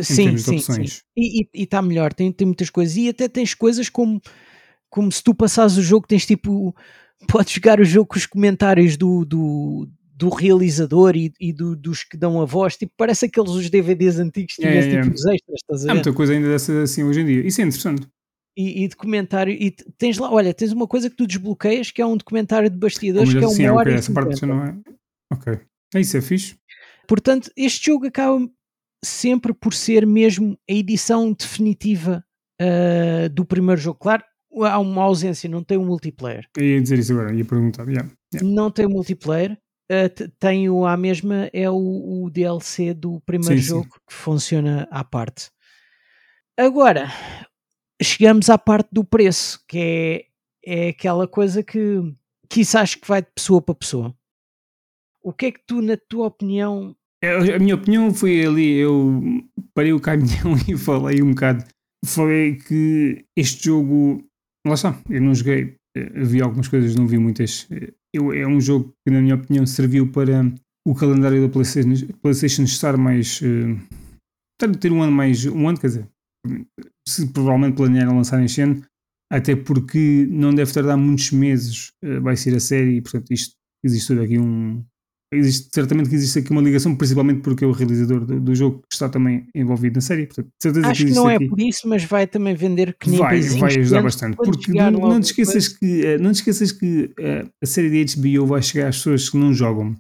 [0.01, 0.85] Sim, sim, sim.
[1.15, 2.95] E está melhor, tem, tem muitas coisas.
[2.95, 4.21] E até tens coisas como,
[4.89, 6.75] como se tu passares o jogo, tens tipo.
[7.27, 12.03] Podes jogar o jogo com os comentários do, do, do realizador e, e do, dos
[12.03, 15.25] que dão a voz, tipo, parece aqueles os DVDs antigos que é, é, tipo os
[15.25, 15.91] extras, estás a ver?
[15.91, 18.07] Há muita coisa ainda dessa assim hoje em dia, isso é interessante.
[18.57, 22.05] E, e documentário, e tens lá, olha, tens uma coisa que tu desbloqueias que é
[22.05, 24.75] um documentário de bastidores que é uma hora okay, essa parte não é.
[25.31, 25.59] Ok,
[25.93, 26.55] é isso, é fixe.
[27.07, 28.39] Portanto, este jogo acaba
[29.05, 32.25] sempre por ser mesmo a edição definitiva
[32.59, 33.99] uh, do primeiro jogo.
[33.99, 34.23] Claro,
[34.63, 36.47] há uma ausência, não tem um multiplayer.
[36.57, 37.87] Eu ia dizer isso agora, ia perguntar.
[37.87, 38.49] Yeah, yeah.
[38.55, 39.55] Não tem multiplayer,
[39.91, 43.99] uh, tenho a mesma, é o, o DLC do primeiro sim, jogo sim.
[44.07, 45.49] que funciona à parte.
[46.57, 47.07] Agora,
[48.01, 50.29] chegamos à parte do preço, que
[50.65, 52.01] é, é aquela coisa que,
[52.49, 54.15] que isso acho que vai de pessoa para pessoa.
[55.23, 56.95] O que é que tu, na tua opinião.
[57.21, 59.21] É, a minha opinião foi ali, eu
[59.73, 61.63] parei o caminhão e falei um bocado.
[62.05, 64.23] Foi que este jogo.
[64.65, 67.67] Lá está, eu não joguei, eh, vi algumas coisas, não vi muitas.
[68.13, 70.53] Eu, é um jogo que, na minha opinião, serviu para
[70.85, 73.41] o calendário da PlayStation, PlayStation estar mais.
[73.41, 73.77] Uh,
[74.79, 75.45] ter um ano mais.
[75.45, 76.09] Um ano, quer dizer,
[77.07, 78.81] se provavelmente planearam lançar este ano,
[79.31, 83.55] até porque não deve tardar muitos meses, uh, vai ser a série, e portanto isto
[83.83, 84.83] existe aqui um.
[85.33, 88.79] Existe, certamente que existe aqui uma ligação, principalmente porque é o realizador do, do jogo
[88.89, 90.25] que está também envolvido na série.
[90.25, 90.49] Portanto,
[90.85, 91.45] Acho que, que não é aqui.
[91.45, 94.37] é por isso, mas vai também vender que nem Vai, vai ajudar bastante.
[94.37, 97.13] Porque não, não, te esqueças que, não te esqueças que
[97.61, 99.95] a série de HBO vai chegar às pessoas que não jogam.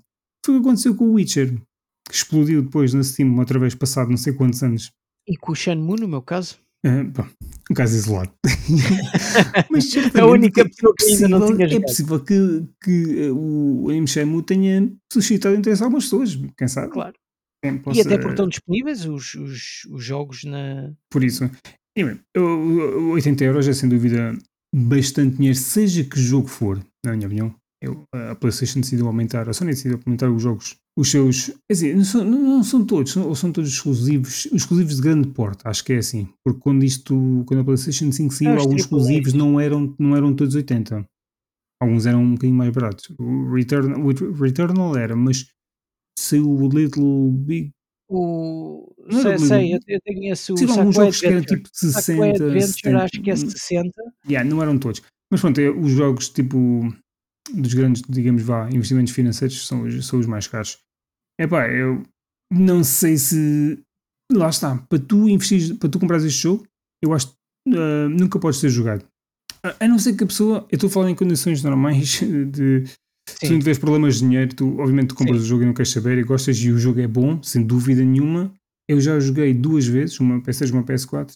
[0.45, 1.53] Foi o que aconteceu com o Witcher,
[2.07, 4.91] que explodiu depois na Steam outra vez, passado não sei quantos anos.
[5.27, 6.57] E com o Shenmue, no meu caso?
[6.85, 7.27] Uh, bom,
[7.71, 8.31] um caso isolado.
[9.69, 14.05] Mas a única pessoa que ainda não tinha É possível que, que uh, o M.
[14.43, 16.91] tenha suscitado interesse a algumas pessoas, quem sabe?
[16.91, 17.15] Claro.
[17.83, 17.97] Possa...
[17.97, 20.93] E até porque estão disponíveis os, os, os jogos na.
[21.09, 21.49] Por isso.
[21.97, 22.19] Bem,
[23.11, 24.37] 80 euros é sem dúvida
[24.73, 27.55] bastante dinheiro, seja que jogo for, na minha opinião.
[28.13, 31.47] A PlayStation decidiu aumentar, a Sony decidiu aumentar os jogos os seus.
[31.69, 35.61] Quer dizer, não são, não são todos, ou são todos exclusivos, exclusivos de grande porte,
[35.63, 36.27] acho que é assim.
[36.43, 40.35] Porque quando isto, quando a PlayStation 5 saiu, é alguns exclusivos não eram, não eram
[40.35, 41.05] todos 80.
[41.79, 43.13] Alguns eram um bocadinho mais baratos.
[43.19, 45.47] O Returnal, o Returnal era, mas
[46.17, 47.69] saiu o Little Big.
[48.09, 48.91] O.
[49.11, 50.57] Não sei, sei, eu, eu tenho esse.
[50.57, 52.25] Sim, alguns jogos que eram tipo 60.
[52.25, 53.03] Adventure, 70.
[53.03, 53.91] acho que é 60.
[54.27, 55.03] Yeah, não eram todos.
[55.31, 56.91] Mas pronto, é, os jogos tipo
[57.53, 60.77] dos grandes, digamos, vá, investimentos financeiros são, são os mais caros.
[61.39, 62.03] Epá, eu
[62.51, 63.79] não sei se.
[64.31, 64.77] Lá está.
[64.89, 66.67] Para tu investir, para tu comprares este jogo,
[67.01, 67.33] eu acho que
[67.75, 69.05] uh, nunca pode ser jogado.
[69.63, 70.67] A, não ser que a pessoa.
[70.71, 72.19] Eu estou a falar em condições normais
[72.51, 72.83] de.
[73.29, 75.43] Se não tiveres problemas de dinheiro, tu obviamente tu compras Sim.
[75.43, 78.01] o jogo e não queres saber e gostas e o jogo é bom, sem dúvida
[78.01, 78.53] nenhuma.
[78.89, 81.33] Eu já joguei duas vezes, uma PS3 e uma PS4.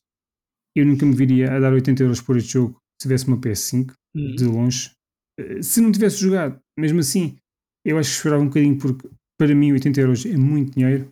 [0.73, 3.91] Eu nunca me viria a dar 80 euros por este jogo se tivesse uma PS5,
[4.15, 4.35] uhum.
[4.35, 4.91] de longe.
[5.39, 7.37] Eh, se não tivesse jogado, mesmo assim,
[7.85, 11.11] eu acho que esperava um bocadinho porque para mim 80 euros é muito dinheiro,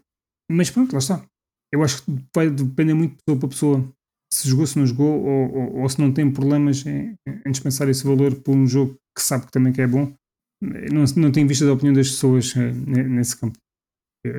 [0.51, 1.25] mas pronto, lá está.
[1.71, 3.93] Eu acho que vai depender muito de pessoa para pessoa.
[4.31, 7.89] Se jogou, se não jogou, ou, ou, ou se não tem problemas em, em, dispensar
[7.89, 10.13] esse valor por um jogo que sabe que também que é bom.
[10.61, 13.57] Não, não tenho visto a opinião das pessoas uh, nesse campo.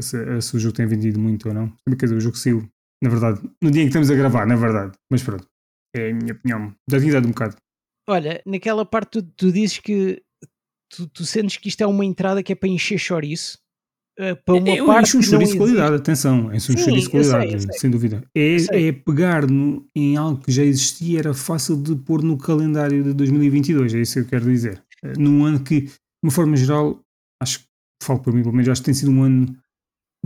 [0.00, 1.72] Se, se, o jogo tem vendido muito ou não.
[1.88, 2.68] Quer dizer, o jogo saiu,
[3.02, 4.92] na verdade, no dia em que estamos a gravar, na verdade.
[5.10, 5.46] Mas pronto,
[5.96, 6.74] é a minha opinião.
[6.88, 7.56] Já tinha dado um bocado.
[8.10, 10.20] Olha, naquela parte tu, tu dizes que
[10.92, 13.56] tu, tu, sentes que isto é uma entrada que é para encher chouriço
[14.18, 15.16] eh, para uma eu parte.
[15.16, 17.78] um chouriço de qualidade, atenção, é um chouriço de qualidade, sei, sei.
[17.78, 18.24] sem dúvida.
[18.36, 23.04] É, é pegar no, em algo que já existia, era fácil de pôr no calendário
[23.04, 24.82] de 2022, é isso que eu quero dizer.
[25.04, 25.92] Eh, num ano que, de
[26.22, 27.00] uma forma geral,
[27.40, 27.64] acho que
[28.02, 29.56] falo por mim, pelo menos acho que tem sido um ano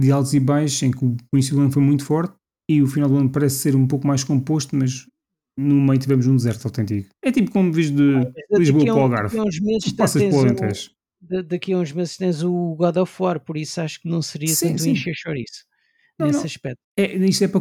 [0.00, 2.34] de altos e baixos, em que o início do ano foi muito forte
[2.68, 5.06] e o final do ano parece ser um pouco mais composto, mas
[5.56, 7.08] no meio tivemos um deserto autêntico.
[7.22, 9.36] É tipo como vis de ah, Lisboa para o Algarve.
[9.96, 10.90] Passas para o Alentejo
[11.46, 14.48] daqui a uns meses tens o God of War, por isso acho que não seria
[14.48, 14.90] sim, tanto sim.
[14.90, 15.64] encher chouriço
[16.18, 16.46] não, nesse não.
[16.46, 16.78] aspecto.
[16.96, 17.60] É, isto é para,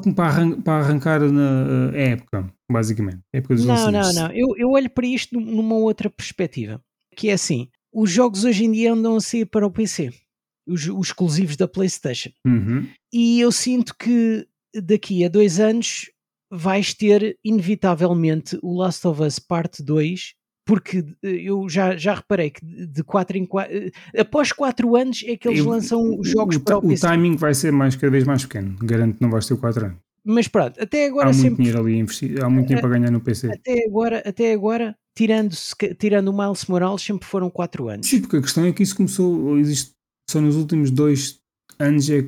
[0.64, 3.20] para, arrancar na uh, época, basicamente.
[3.32, 4.32] Época dos não, não, não.
[4.32, 6.82] Eu, eu olho para isto numa outra perspectiva,
[7.16, 10.12] que é assim, os jogos hoje em dia andam a sair para o PC,
[10.68, 12.32] os, os exclusivos da Playstation.
[12.46, 12.88] Uhum.
[13.12, 16.10] E eu sinto que daqui a dois anos
[16.54, 20.36] vais ter inevitavelmente o Last of Us Parte 2
[20.66, 25.48] porque eu já, já reparei que de 4 em 4, após 4 anos é que
[25.48, 27.06] eles eu, lançam jogos o, para o, PC.
[27.06, 29.86] O timing vai ser mais, cada vez mais pequeno, garanto que não vais ter 4
[29.86, 29.98] anos.
[30.26, 31.50] Mas pronto, até agora há sempre.
[31.50, 33.52] Muito dinheiro ali investido, há muito dinheiro para ganhar no PC.
[33.52, 35.54] Até agora, até agora tirando,
[36.00, 38.08] tirando o Miles Morales, sempre foram 4 anos.
[38.08, 39.92] Sim, porque a questão é que isso começou, existe
[40.30, 41.43] só nos últimos 2
[41.80, 42.22] anos é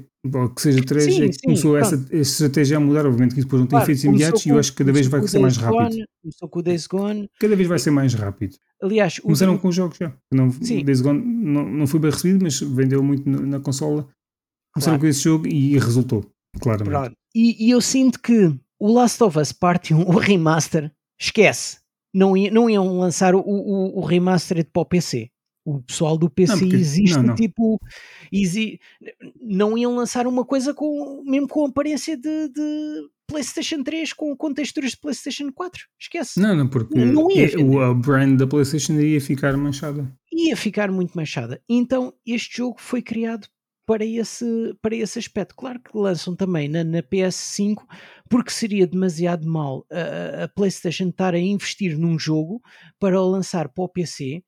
[0.55, 3.59] que seja 3, sim, é que começou essa, essa, estratégia a mudar, obviamente que depois
[3.59, 5.57] não tem claro, efeitos imediatos com, e eu acho que cada vez vai ser mais
[5.57, 5.77] rápido.
[5.77, 7.29] Gone, começou com o Days Gone.
[7.39, 8.55] Cada vez vai ser mais rápido.
[8.81, 9.59] Aliás, começaram o...
[9.59, 10.13] com os jogos já.
[10.33, 10.83] Não, sim.
[10.83, 14.07] Days Gone não, não foi bem recebido, mas vendeu muito na consola.
[14.73, 15.01] Começaram claro.
[15.01, 16.25] com esse jogo e resultou,
[16.59, 17.15] claramente.
[17.33, 21.77] E, e, eu sinto que o Last of Us Part 1, o remaster, esquece.
[22.13, 25.29] Não, ia, não iam lançar o, o, o remastered para o PC.
[25.65, 27.35] O pessoal do PC não, porque, existe, não, não.
[27.35, 27.81] tipo,
[28.31, 28.79] exi,
[29.41, 34.53] não iam lançar uma coisa com, mesmo com aparência de, de PlayStation 3 com, com
[34.53, 35.83] texturas de PlayStation 4.
[35.99, 36.39] Esquece.
[36.39, 40.15] Não, não, porque não ia é, o, a brand da PlayStation ia ficar manchada.
[40.31, 41.61] Ia ficar muito manchada.
[41.67, 43.47] Então, este jogo foi criado
[43.85, 45.55] para esse, para esse aspecto.
[45.55, 47.77] Claro que lançam também na, na PS5,
[48.29, 52.61] porque seria demasiado mal a, a, PlayStation estar a investir num jogo
[52.99, 54.43] para o lançar para o PC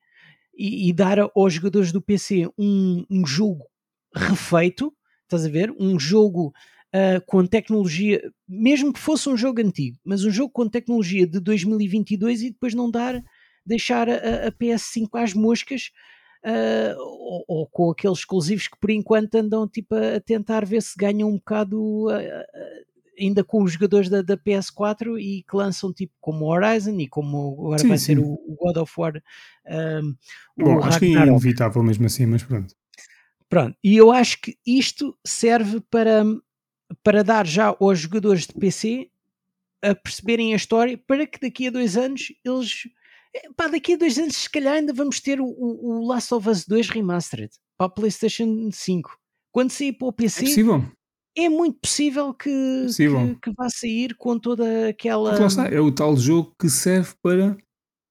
[0.57, 3.65] e, e dar aos jogadores do PC um, um, jogo
[4.13, 4.91] refeito,
[5.23, 5.73] estás a ver?
[5.79, 6.47] Um jogo
[6.93, 11.39] uh, com tecnologia, mesmo que fosse um jogo antigo, mas um jogo com tecnologia de
[11.39, 13.23] 2022 e depois não dar,
[13.65, 15.91] deixar a, a PS5 às moscas
[16.43, 20.95] uh, ou, ou, com aqueles exclusivos que por enquanto andam tipo a, tentar ver se
[20.97, 22.86] ganham um bocado uh,
[23.19, 27.53] ainda com os jogadores da, da, PS4 e que lançam tipo como Horizon e como
[27.59, 28.05] agora sim, vai sim.
[28.05, 29.21] ser o, o, God of War
[29.65, 30.15] um,
[30.57, 32.75] Bom, acho que é inevitável mesmo assim, mas pronto.
[33.49, 36.23] Pronto, e eu acho que isto serve para,
[37.03, 39.09] para dar já aos jogadores de PC
[39.81, 42.87] a perceberem a história para que daqui a dois anos eles
[43.55, 46.65] Pá, daqui a dois anos, se calhar, ainda vamos ter o, o, Last of Us
[46.65, 49.17] 2 Remastered para a PlayStation 5.
[49.51, 50.47] Quando sair para o PC, é,
[51.37, 53.35] é muito possível que, possível.
[53.35, 55.45] que, que, vá sair com toda aquela.
[55.45, 57.55] Está, é o tal jogo que serve para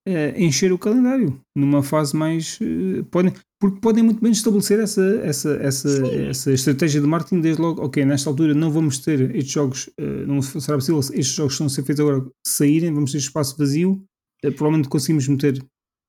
[0.07, 2.59] é, encher o calendário numa fase mais.
[2.61, 7.61] Uh, podem, porque podem muito bem estabelecer essa, essa, essa, essa estratégia de marketing desde
[7.61, 7.83] logo.
[7.83, 11.67] Ok, nesta altura não vamos ter estes jogos, uh, não será possível estes jogos estão
[11.67, 14.03] a ser feitos agora saírem, vamos ter espaço vazio
[14.53, 15.65] provavelmente conseguimos meter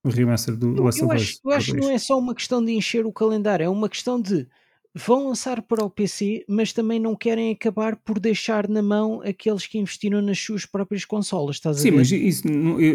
[0.06, 1.40] o remaster do não, of Us.
[1.44, 4.22] Eu acho que não é só uma questão de encher o calendário, é uma questão
[4.22, 4.48] de
[4.98, 9.68] vão lançar para o PC, mas também não querem acabar por deixar na mão aqueles
[9.68, 11.98] que investiram nas suas próprias consolas, estás Sim, a ver?
[11.98, 12.44] mas isso,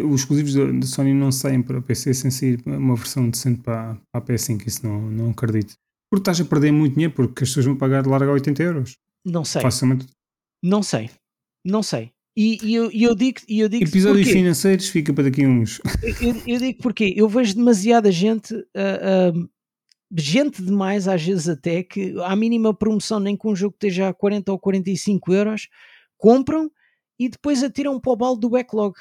[0.09, 3.97] os exclusivos da Sony não saem para o PC sem sair uma versão decente para,
[4.11, 5.75] para a PS5, isso não, não acredito.
[6.11, 8.97] Porque estás a perder muito dinheiro, porque as pessoas vão pagar de larga 80 euros.
[9.25, 9.63] Não sei.
[9.63, 10.07] Facilmente.
[10.63, 11.09] Não sei.
[11.65, 12.11] Não sei.
[12.37, 14.39] E, e, eu, e eu digo, e eu digo Episódios porquê?
[14.39, 15.81] financeiros fica para daqui uns.
[16.21, 19.51] Eu, eu, digo porque eu vejo demasiada gente, uh,
[20.21, 24.15] gente demais, às vezes até, que à mínima promoção, nem com um jogo esteja a
[24.15, 25.69] 40 ou 45 euros,
[26.19, 26.71] compram
[27.19, 28.95] e depois atiram para o balde do backlog.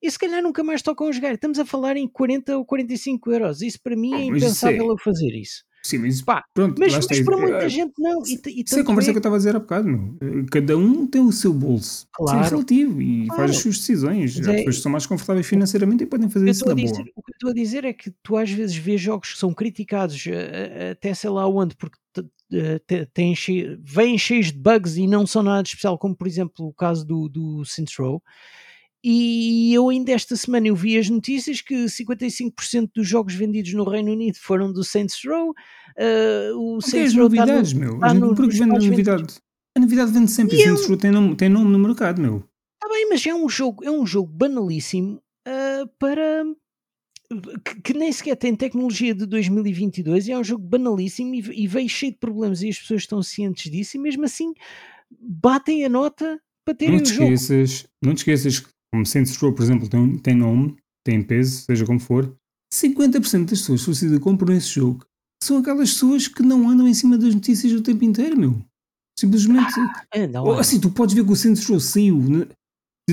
[0.00, 1.34] E se calhar nunca mais tocam a jogar.
[1.34, 3.62] Estamos a falar em 40 ou 45 euros.
[3.62, 4.92] Isso para mim é impensável é...
[4.92, 5.64] eu fazer isso.
[5.88, 8.22] Sim, mas Pá, pronto, mas, mas para muita é, gente não.
[8.26, 9.12] E, e isso é a conversa é...
[9.14, 10.18] que eu estava a dizer há bocado, meu.
[10.50, 12.06] Cada um tem o seu bolso.
[12.12, 12.44] Claro.
[12.44, 13.40] É relativo e claro.
[13.40, 14.36] faz as suas decisões.
[14.36, 14.56] Mas As é...
[14.58, 17.12] pessoas são mais confortáveis financeiramente e podem fazer isso na dizer, boa.
[17.16, 19.54] O que eu estou a dizer é que tu às vezes vês jogos que são
[19.54, 21.96] criticados uh, até sei lá onde, porque
[23.14, 26.66] têm cheio, vêm cheios de bugs e não são nada de especial, como por exemplo
[26.66, 28.22] o caso do, do Saints Row.
[29.02, 33.84] E eu ainda esta semana eu vi as notícias que 55% dos jogos vendidos no
[33.84, 35.50] Reino Unido foram do Saints Row.
[35.50, 37.98] Uh, o Saints Row novidades, tá no, meu.
[38.00, 39.34] Tá no, Porque vende a novidade.
[39.76, 40.56] A novidade vende sempre.
[40.56, 42.42] E Saints Row tem nome, tem nome no mercado, meu.
[42.74, 46.44] Está bem, mas é um jogo, é um jogo banalíssimo uh, para
[47.64, 51.66] que, que, nem sequer tem tecnologia de 2022 e é um jogo banalíssimo e, e
[51.66, 54.54] veio cheio de problemas e as pessoas estão cientes disso e mesmo assim
[55.10, 57.32] batem a nota para terem não te o jogo.
[57.32, 61.84] Esqueças, não te esqueças como Saints Row, por exemplo, tem, tem nome, tem peso, seja
[61.84, 62.34] como for,
[62.72, 65.04] 50% das pessoas que compram esse jogo
[65.42, 68.60] são aquelas pessoas que não andam em cima das notícias o tempo inteiro, meu.
[69.18, 69.72] Simplesmente.
[70.14, 72.18] Ah, não, assim, tu podes ver que o Saints Row saiu.
[72.18, 72.46] Né?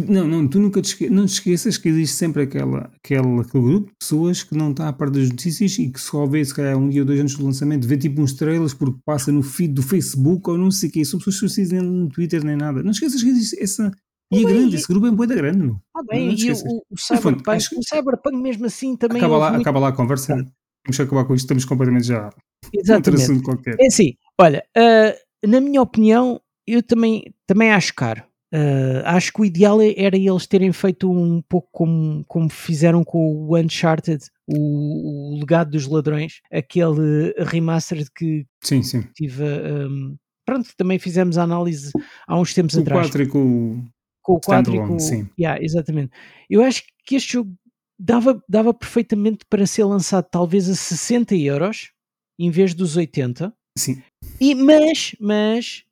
[0.07, 1.09] Não, não, tu nunca te, esque...
[1.09, 4.89] não te esqueças que existe sempre aquela, aquela, aquele grupo de pessoas que não está
[4.89, 7.35] a par das notícias e que só vê, se calhar, um dia ou dois antes
[7.35, 10.89] do lançamento, vê tipo uns trailers porque passa no feed do Facebook ou não sei
[10.89, 11.05] o quê.
[11.05, 12.83] São pessoas que não no Twitter nem nada.
[12.83, 13.91] Não esqueças que existe essa,
[14.31, 15.81] e é grande, esse grupo é muito grande, meu.
[15.95, 16.55] Ah, bem, e o,
[16.89, 19.17] o, Cyberpunk, o Cyberpunk mesmo assim também.
[19.17, 19.61] Acaba lá, muito...
[19.61, 20.35] acaba lá a conversa.
[20.85, 22.29] Vamos acabar com isto, estamos completamente já.
[22.73, 23.41] Exatamente.
[23.79, 28.23] É assim, olha, uh, na minha opinião, eu também, também acho caro.
[28.53, 33.03] Uh, acho que o ideal é, era eles terem feito um pouco como, como fizeram
[33.03, 39.01] com o Uncharted, o, o legado dos ladrões, aquele remaster que sim, sim.
[39.13, 39.43] tive.
[39.43, 40.15] Um,
[40.45, 41.91] pronto, também fizemos a análise
[42.27, 43.07] há uns tempos com atrás.
[43.07, 43.85] O 4 e com,
[44.25, 45.29] com o 4 e com sim.
[45.39, 46.11] Yeah, exatamente.
[46.49, 47.53] Eu acho que este jogo
[47.97, 51.91] dava, dava perfeitamente para ser lançado talvez a 60 euros
[52.39, 53.53] em vez dos 80.
[53.77, 54.01] Sim.
[54.41, 55.83] E, mas, mas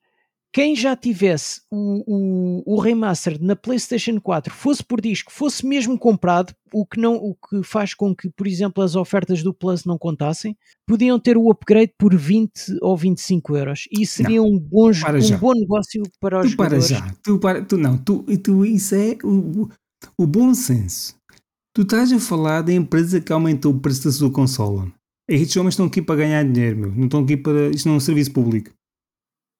[0.54, 5.98] quem já tivesse o, o, o, remaster na PlayStation 4 fosse por disco, fosse mesmo
[5.98, 9.84] comprado, o que, não, o que faz com que, por exemplo, as ofertas do Plus
[9.84, 10.56] não contassem,
[10.88, 13.88] podiam ter o upgrade por 20 ou 25 euros.
[13.92, 16.88] E isso seria não, um, bom, um bom negócio para os tu jogadores.
[16.88, 19.68] Para já, tu para tu não, tu, tu isso é o,
[20.16, 21.16] o bom senso.
[21.76, 24.88] Tu estás a falar da empresa que aumentou o preço da sua consola.
[25.28, 26.92] Estes homens estão aqui para ganhar dinheiro, meu.
[26.92, 27.70] Não estão aqui para.
[27.70, 28.70] Isto não é um serviço público.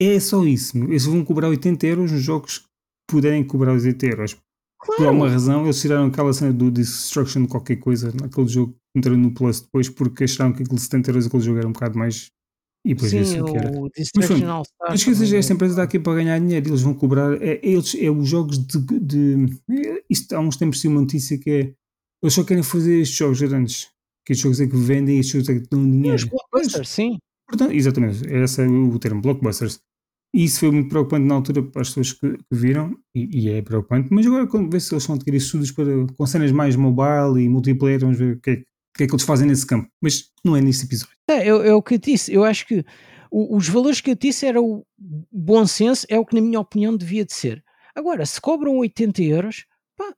[0.06, 0.78] É só isso.
[0.78, 2.66] Eles vão cobrar 80 euros nos jogos que
[3.08, 4.38] puderem cobrar 80 euros.
[4.80, 4.98] Claro.
[4.98, 9.18] Por alguma razão, eles tiraram aquela cena do Destruction qualquer coisa naquele jogo que entrou
[9.18, 12.30] no Plus depois porque acharam que aquele 70 euros aquele jogo era um bocado mais.
[12.86, 13.72] E depois Sim, isso que era.
[13.72, 14.42] o All Stars.
[14.42, 16.70] Não esqueças, esta empresa está aqui para ganhar dinheiro.
[16.70, 17.42] Eles vão cobrar.
[17.42, 19.00] É, eles, é os jogos de.
[19.00, 19.62] de
[20.10, 21.74] isto há uns tempos tinha uma notícia que é.
[22.22, 23.88] Eles só querem fazer estes jogos grandes.
[24.26, 26.16] Que estes jogos é que vendem e estes jogos é que dão dinheiro.
[26.16, 27.18] Os blockbusters, sim.
[27.48, 29.80] Portanto, exatamente, esse é o termo, blockbusters.
[30.34, 33.50] E isso foi muito preocupante na altura para as pessoas que, que viram, e, e,
[33.50, 35.86] é preocupante, mas agora quando vê se eles vão adquirir estudos para,
[36.18, 39.14] com cenas mais mobile e multiplayer, vamos ver o que, é, o que é que
[39.14, 39.88] eles fazem nesse campo.
[40.02, 41.16] Mas não é nesse episódio.
[41.30, 42.84] É, é, é o que eu disse, eu acho que
[43.30, 44.86] o, os valores que eu disse eram o
[45.32, 47.64] bom senso, é o que na minha opinião devia de ser.
[47.96, 49.66] Agora, se cobram 80 euros,
[49.96, 50.16] pá,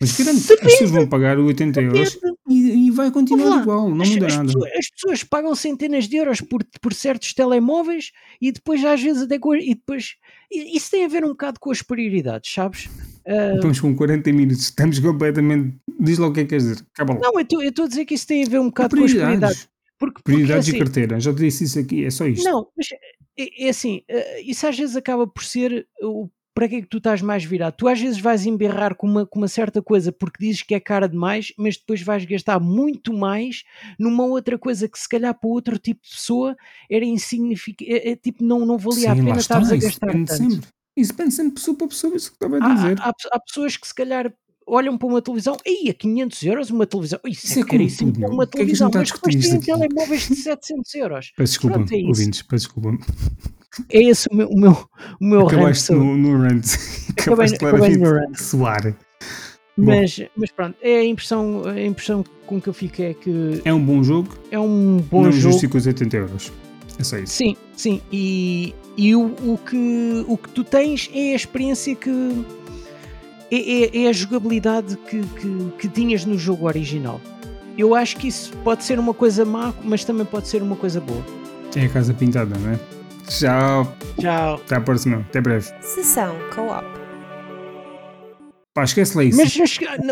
[0.00, 2.18] mas grande, as pessoas vão pagar 80 euros
[2.48, 4.46] e, e vai continuar igual, não as, muda as nada.
[4.46, 9.22] Pessoas, as pessoas pagam centenas de euros por, por certos telemóveis e depois às vezes
[9.22, 10.16] até com, e depois
[10.50, 12.86] isso tem a ver um bocado com as prioridades, sabes?
[13.26, 15.76] Uh, Estamos com 40 minutos, estamos completamente.
[16.00, 16.86] Diz lá o que é que queres dizer.
[16.94, 17.20] Acaba lá.
[17.20, 19.68] Não, eu estou a dizer que isso tem a ver um bocado com as prioridades.
[19.98, 22.44] Porque, prioridades porque, assim, e carteira, já te disse isso aqui, é só isto.
[22.44, 22.86] Não, mas
[23.36, 24.02] é, é assim,
[24.44, 26.28] isso às vezes acaba por ser o
[26.58, 27.74] para que é que tu estás mais virado?
[27.76, 30.80] Tu às vezes vais emberrar com uma, com uma certa coisa porque dizes que é
[30.80, 33.62] cara demais, mas depois vais gastar muito mais
[33.96, 36.56] numa outra coisa que se calhar para outro tipo de pessoa
[36.90, 40.34] era insignificante, é, é, tipo, não, não valia Sim, a pena estares a gastar tanto.
[40.34, 40.68] Sempre.
[40.96, 43.00] Isso depende sempre pessoa para pessoa, isso que estava a dizer.
[43.02, 44.34] Há, há, há, pessoas que se calhar
[44.66, 48.12] olham para uma televisão, e a 500 euros uma televisão, isso, isso é, é caríssimo
[48.12, 51.32] para uma televisão, que é que mas depois têm telemóveis de 700 euros.
[51.36, 52.98] Peço desculpa, Pronto, é ouvintes, peço desculpa.
[53.90, 54.88] É esse o meu, o meu,
[55.20, 56.00] o meu Acabaste rant.
[56.00, 56.64] No, no rant.
[57.18, 58.36] Acabaste acabei, no rant.
[58.36, 58.94] suar.
[59.76, 63.62] Mas, mas pronto, é a impressão, a impressão com que eu fico é que.
[63.64, 64.28] É um bom jogo.
[64.50, 65.44] É um bom não jogo.
[65.44, 66.52] Não justifica os 80 euros.
[66.98, 67.32] É só isso.
[67.34, 68.02] Sim, sim.
[68.10, 72.44] E, e o, o, que, o que tu tens é a experiência que.
[73.50, 77.20] É, é, é a jogabilidade que, que, que tinhas no jogo original.
[77.78, 81.00] Eu acho que isso pode ser uma coisa má, mas também pode ser uma coisa
[81.00, 81.24] boa.
[81.76, 82.97] É a casa pintada, não é?
[83.28, 83.96] Tchau.
[84.18, 84.54] Tchau.
[84.54, 85.18] Até a próxima.
[85.20, 85.70] Até breve.
[85.82, 86.86] Sessão Co-op.
[88.74, 89.38] Pá, esquece lá isso.
[89.38, 89.56] Mas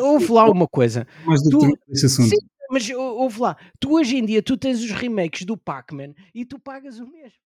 [0.02, 1.06] houve lá uma coisa.
[1.24, 2.28] Mais do tu, que esse assunto.
[2.28, 2.36] Sim,
[2.70, 3.56] mas houve lá.
[3.78, 7.38] Tu hoje em dia tu tens os remakes do Pac-Man e tu pagas o mesmo.